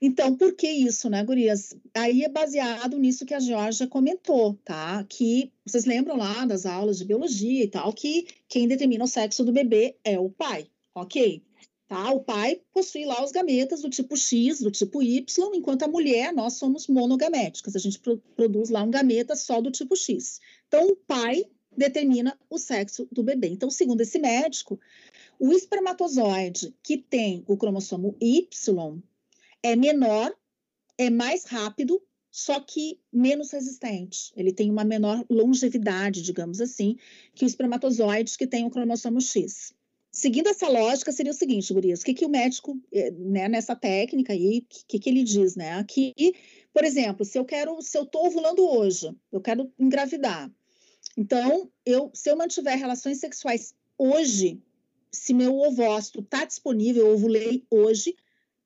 Então, 0.00 0.36
por 0.36 0.54
que 0.54 0.68
isso, 0.68 1.08
né, 1.08 1.24
gurias? 1.24 1.74
Aí 1.94 2.22
é 2.22 2.28
baseado 2.28 2.98
nisso 2.98 3.24
que 3.24 3.32
a 3.32 3.40
Georgia 3.40 3.86
comentou, 3.86 4.54
tá? 4.62 5.02
Que 5.08 5.50
vocês 5.64 5.86
lembram 5.86 6.16
lá 6.16 6.44
das 6.44 6.66
aulas 6.66 6.98
de 6.98 7.04
biologia 7.04 7.64
e 7.64 7.68
tal, 7.68 7.92
que 7.92 8.26
quem 8.46 8.68
determina 8.68 9.04
o 9.04 9.08
sexo 9.08 9.42
do 9.42 9.52
bebê 9.52 9.96
é 10.04 10.18
o 10.18 10.28
pai, 10.28 10.66
ok? 10.94 11.42
Tá? 11.88 12.10
O 12.10 12.20
pai 12.20 12.60
possui 12.74 13.06
lá 13.06 13.24
os 13.24 13.30
gametas 13.30 13.80
do 13.80 13.88
tipo 13.88 14.16
X, 14.16 14.60
do 14.60 14.70
tipo 14.70 15.02
Y, 15.02 15.54
enquanto 15.54 15.84
a 15.84 15.88
mulher, 15.88 16.32
nós 16.32 16.54
somos 16.54 16.88
monogaméticas, 16.88 17.74
a 17.74 17.78
gente 17.78 17.98
pro 17.98 18.18
produz 18.34 18.68
lá 18.68 18.82
um 18.82 18.90
gameta 18.90 19.34
só 19.34 19.60
do 19.60 19.70
tipo 19.70 19.96
X. 19.96 20.40
Então, 20.66 20.88
o 20.88 20.96
pai 20.96 21.44
determina 21.74 22.38
o 22.50 22.58
sexo 22.58 23.08
do 23.10 23.22
bebê. 23.22 23.48
Então, 23.48 23.70
segundo 23.70 24.00
esse 24.00 24.18
médico, 24.18 24.78
o 25.38 25.52
espermatozoide 25.52 26.74
que 26.82 26.98
tem 26.98 27.44
o 27.46 27.56
cromossomo 27.56 28.16
Y 28.20 29.02
é 29.66 29.74
menor, 29.74 30.32
é 30.96 31.10
mais 31.10 31.44
rápido, 31.44 32.00
só 32.30 32.60
que 32.60 33.00
menos 33.12 33.50
resistente. 33.50 34.32
Ele 34.36 34.52
tem 34.52 34.70
uma 34.70 34.84
menor 34.84 35.24
longevidade, 35.28 36.22
digamos 36.22 36.60
assim, 36.60 36.96
que 37.34 37.44
o 37.44 37.48
espermatozoide 37.48 38.38
que 38.38 38.46
tem 38.46 38.64
o 38.64 38.70
cromossomo 38.70 39.20
X. 39.20 39.74
Seguindo 40.12 40.48
essa 40.48 40.68
lógica, 40.68 41.12
seria 41.12 41.32
o 41.32 41.34
seguinte, 41.34 41.74
Gurias, 41.74 42.00
o 42.00 42.04
que, 42.04 42.14
que 42.14 42.24
o 42.24 42.28
médico, 42.28 42.80
eh, 42.92 43.10
né, 43.10 43.48
nessa 43.48 43.74
técnica 43.74 44.32
aí, 44.32 44.60
o 44.60 44.86
que, 44.88 44.98
que 44.98 45.10
ele 45.10 45.22
diz, 45.24 45.56
né? 45.56 45.72
Aqui, 45.74 46.14
por 46.72 46.84
exemplo, 46.84 47.24
se 47.24 47.38
eu 47.38 47.44
quero, 47.44 47.82
se 47.82 47.98
eu 47.98 48.04
estou 48.04 48.26
ovulando 48.26 48.66
hoje, 48.66 49.14
eu 49.32 49.40
quero 49.40 49.70
engravidar. 49.78 50.50
Então, 51.18 51.70
eu, 51.84 52.10
se 52.14 52.30
eu 52.30 52.36
mantiver 52.36 52.78
relações 52.78 53.18
sexuais 53.18 53.74
hoje, 53.98 54.62
se 55.10 55.34
meu 55.34 55.58
ovócito 55.58 56.20
está 56.20 56.44
disponível, 56.44 57.06
eu 57.06 57.14
ovulei 57.14 57.64
hoje, 57.70 58.14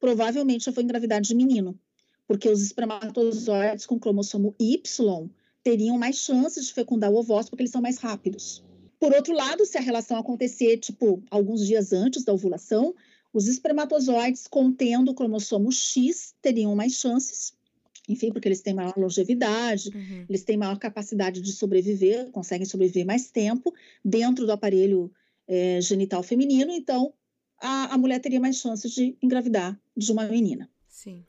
provavelmente 0.00 0.66
eu 0.66 0.72
vou 0.72 0.82
engravidar 0.82 1.20
de 1.20 1.34
menino, 1.34 1.78
porque 2.26 2.48
os 2.48 2.62
espermatozoides 2.62 3.86
com 3.86 4.00
cromossomo 4.00 4.54
Y 4.58 4.82
teriam 5.62 5.98
mais 5.98 6.16
chances 6.16 6.66
de 6.66 6.72
fecundar 6.72 7.10
o 7.10 7.16
ovócito, 7.16 7.50
porque 7.50 7.62
eles 7.62 7.72
são 7.72 7.82
mais 7.82 7.98
rápidos. 7.98 8.64
Por 8.98 9.12
outro 9.12 9.34
lado, 9.34 9.64
se 9.64 9.78
a 9.78 9.80
relação 9.80 10.18
acontecer, 10.18 10.78
tipo, 10.78 11.22
alguns 11.30 11.66
dias 11.66 11.92
antes 11.92 12.24
da 12.24 12.32
ovulação, 12.32 12.94
os 13.32 13.46
espermatozoides 13.46 14.46
contendo 14.46 15.10
o 15.10 15.14
cromossomo 15.14 15.70
X 15.70 16.34
teriam 16.42 16.74
mais 16.74 16.94
chances, 16.94 17.54
enfim, 18.08 18.32
porque 18.32 18.48
eles 18.48 18.60
têm 18.60 18.74
maior 18.74 18.94
longevidade, 18.96 19.90
uhum. 19.94 20.24
eles 20.28 20.42
têm 20.42 20.56
maior 20.56 20.78
capacidade 20.78 21.40
de 21.40 21.52
sobreviver, 21.52 22.30
conseguem 22.30 22.66
sobreviver 22.66 23.06
mais 23.06 23.30
tempo 23.30 23.72
dentro 24.04 24.46
do 24.46 24.52
aparelho 24.52 25.12
é, 25.46 25.80
genital 25.80 26.22
feminino, 26.22 26.72
então 26.72 27.12
a, 27.60 27.94
a 27.94 27.98
mulher 27.98 28.20
teria 28.20 28.40
mais 28.40 28.56
chances 28.56 28.92
de 28.92 29.16
engravidar 29.22 29.78
de 29.96 30.10
uma 30.10 30.26
menina. 30.26 30.68
Sim. 30.88 31.24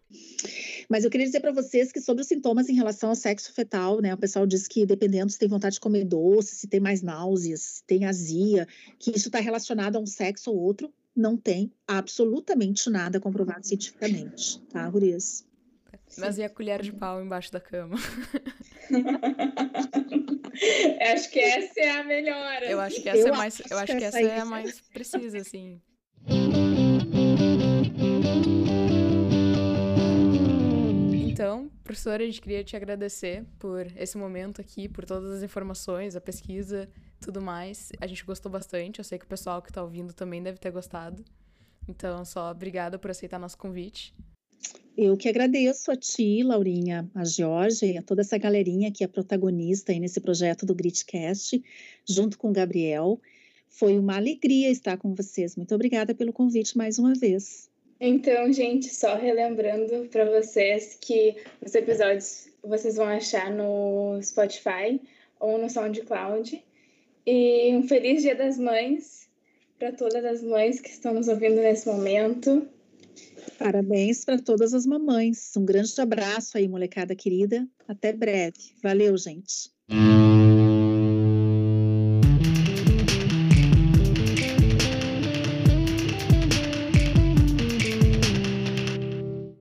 Mas 0.89 1.03
eu 1.03 1.09
queria 1.09 1.25
dizer 1.25 1.39
para 1.39 1.53
vocês 1.53 1.91
que 1.91 2.01
sobre 2.01 2.21
os 2.21 2.27
sintomas 2.27 2.67
em 2.67 2.75
relação 2.75 3.09
ao 3.09 3.15
sexo 3.15 3.53
fetal, 3.53 4.01
né? 4.01 4.13
O 4.13 4.17
pessoal 4.17 4.45
diz 4.45 4.67
que 4.67 4.85
dependendo 4.85 5.31
se 5.31 5.39
tem 5.39 5.47
vontade 5.47 5.75
de 5.75 5.79
comer 5.79 6.03
doce, 6.03 6.55
se 6.55 6.67
tem 6.67 6.79
mais 6.79 7.01
náuseas, 7.01 7.61
se 7.61 7.83
tem 7.85 8.05
azia, 8.05 8.67
que 8.99 9.11
isso 9.11 9.29
está 9.29 9.39
relacionado 9.39 9.95
a 9.95 9.99
um 9.99 10.05
sexo 10.05 10.51
ou 10.51 10.57
outro, 10.57 10.93
não 11.15 11.37
tem 11.37 11.71
absolutamente 11.87 12.89
nada 12.89 13.19
comprovado 13.19 13.65
cientificamente, 13.65 14.59
tá, 14.69 14.89
Gurias? 14.89 15.45
Mas 16.17 16.37
e 16.37 16.43
a 16.43 16.49
colher 16.49 16.81
de 16.81 16.91
pau 16.91 17.23
embaixo 17.23 17.51
da 17.51 17.61
cama? 17.61 17.95
acho 21.13 21.31
que 21.31 21.39
essa 21.39 21.79
é 21.79 21.91
a 21.91 22.03
melhor. 22.03 22.63
Eu 22.63 22.81
acho 22.81 23.01
que 23.01 23.07
essa 23.07 23.19
eu 23.19 23.33
é 23.33 23.37
mais, 23.37 23.61
eu 23.69 23.77
acho 23.77 23.97
que 23.97 24.03
essa 24.03 24.21
é 24.21 24.39
a 24.39 24.45
mais 24.45 24.81
precisa, 24.81 25.37
assim. 25.37 25.79
Então, 31.31 31.71
professora, 31.83 32.23
a 32.23 32.25
gente 32.25 32.41
queria 32.41 32.63
te 32.63 32.75
agradecer 32.75 33.43
por 33.57 33.87
esse 33.95 34.17
momento 34.17 34.61
aqui, 34.61 34.87
por 34.87 35.05
todas 35.05 35.31
as 35.31 35.43
informações, 35.43 36.15
a 36.15 36.21
pesquisa, 36.21 36.87
tudo 37.19 37.41
mais. 37.41 37.91
A 37.99 38.07
gente 38.07 38.23
gostou 38.23 38.51
bastante, 38.51 38.99
eu 38.99 39.03
sei 39.03 39.17
que 39.17 39.25
o 39.25 39.27
pessoal 39.27 39.61
que 39.61 39.69
está 39.69 39.81
ouvindo 39.81 40.13
também 40.13 40.41
deve 40.41 40.59
ter 40.59 40.71
gostado. 40.71 41.23
Então, 41.87 42.23
só 42.23 42.51
obrigada 42.51 42.99
por 42.99 43.11
aceitar 43.11 43.39
nosso 43.39 43.57
convite. 43.57 44.13
Eu 44.95 45.17
que 45.17 45.29
agradeço 45.29 45.89
a 45.89 45.95
ti, 45.95 46.43
Laurinha, 46.43 47.09
a 47.15 47.23
Jorge 47.23 47.93
e 47.93 47.97
a 47.97 48.03
toda 48.03 48.21
essa 48.21 48.37
galerinha 48.37 48.91
que 48.91 49.03
é 49.03 49.07
protagonista 49.07 49.91
aí 49.91 49.99
nesse 49.99 50.19
projeto 50.19 50.65
do 50.65 50.75
Gritcast, 50.75 51.63
junto 52.07 52.37
com 52.37 52.49
o 52.49 52.53
Gabriel. 52.53 53.19
Foi 53.71 53.97
uma 53.97 54.17
alegria 54.17 54.69
estar 54.69 54.97
com 54.97 55.15
vocês. 55.15 55.55
Muito 55.55 55.73
obrigada 55.73 56.13
pelo 56.13 56.33
convite 56.33 56.77
mais 56.77 56.99
uma 56.99 57.13
vez. 57.13 57.69
Então, 57.99 58.51
gente, 58.51 58.89
só 58.89 59.15
relembrando 59.15 60.07
para 60.09 60.25
vocês 60.25 60.97
que 60.99 61.37
os 61.65 61.73
episódios 61.73 62.49
vocês 62.63 62.97
vão 62.97 63.07
achar 63.07 63.49
no 63.49 64.19
Spotify 64.21 64.99
ou 65.39 65.57
no 65.57 65.69
SoundCloud. 65.69 66.63
E 67.25 67.75
um 67.75 67.87
feliz 67.87 68.21
Dia 68.21 68.35
das 68.35 68.57
Mães 68.57 69.29
para 69.79 69.91
todas 69.91 70.23
as 70.25 70.43
mães 70.43 70.79
que 70.79 70.89
estão 70.89 71.13
nos 71.13 71.27
ouvindo 71.27 71.55
nesse 71.55 71.87
momento. 71.87 72.67
Parabéns 73.57 74.25
para 74.25 74.39
todas 74.39 74.73
as 74.73 74.85
mamães. 74.85 75.55
Um 75.55 75.65
grande 75.65 75.99
abraço 75.99 76.57
aí, 76.57 76.67
molecada 76.67 77.15
querida. 77.15 77.67
Até 77.87 78.11
breve. 78.11 78.75
Valeu, 78.83 79.17
gente. 79.17 79.71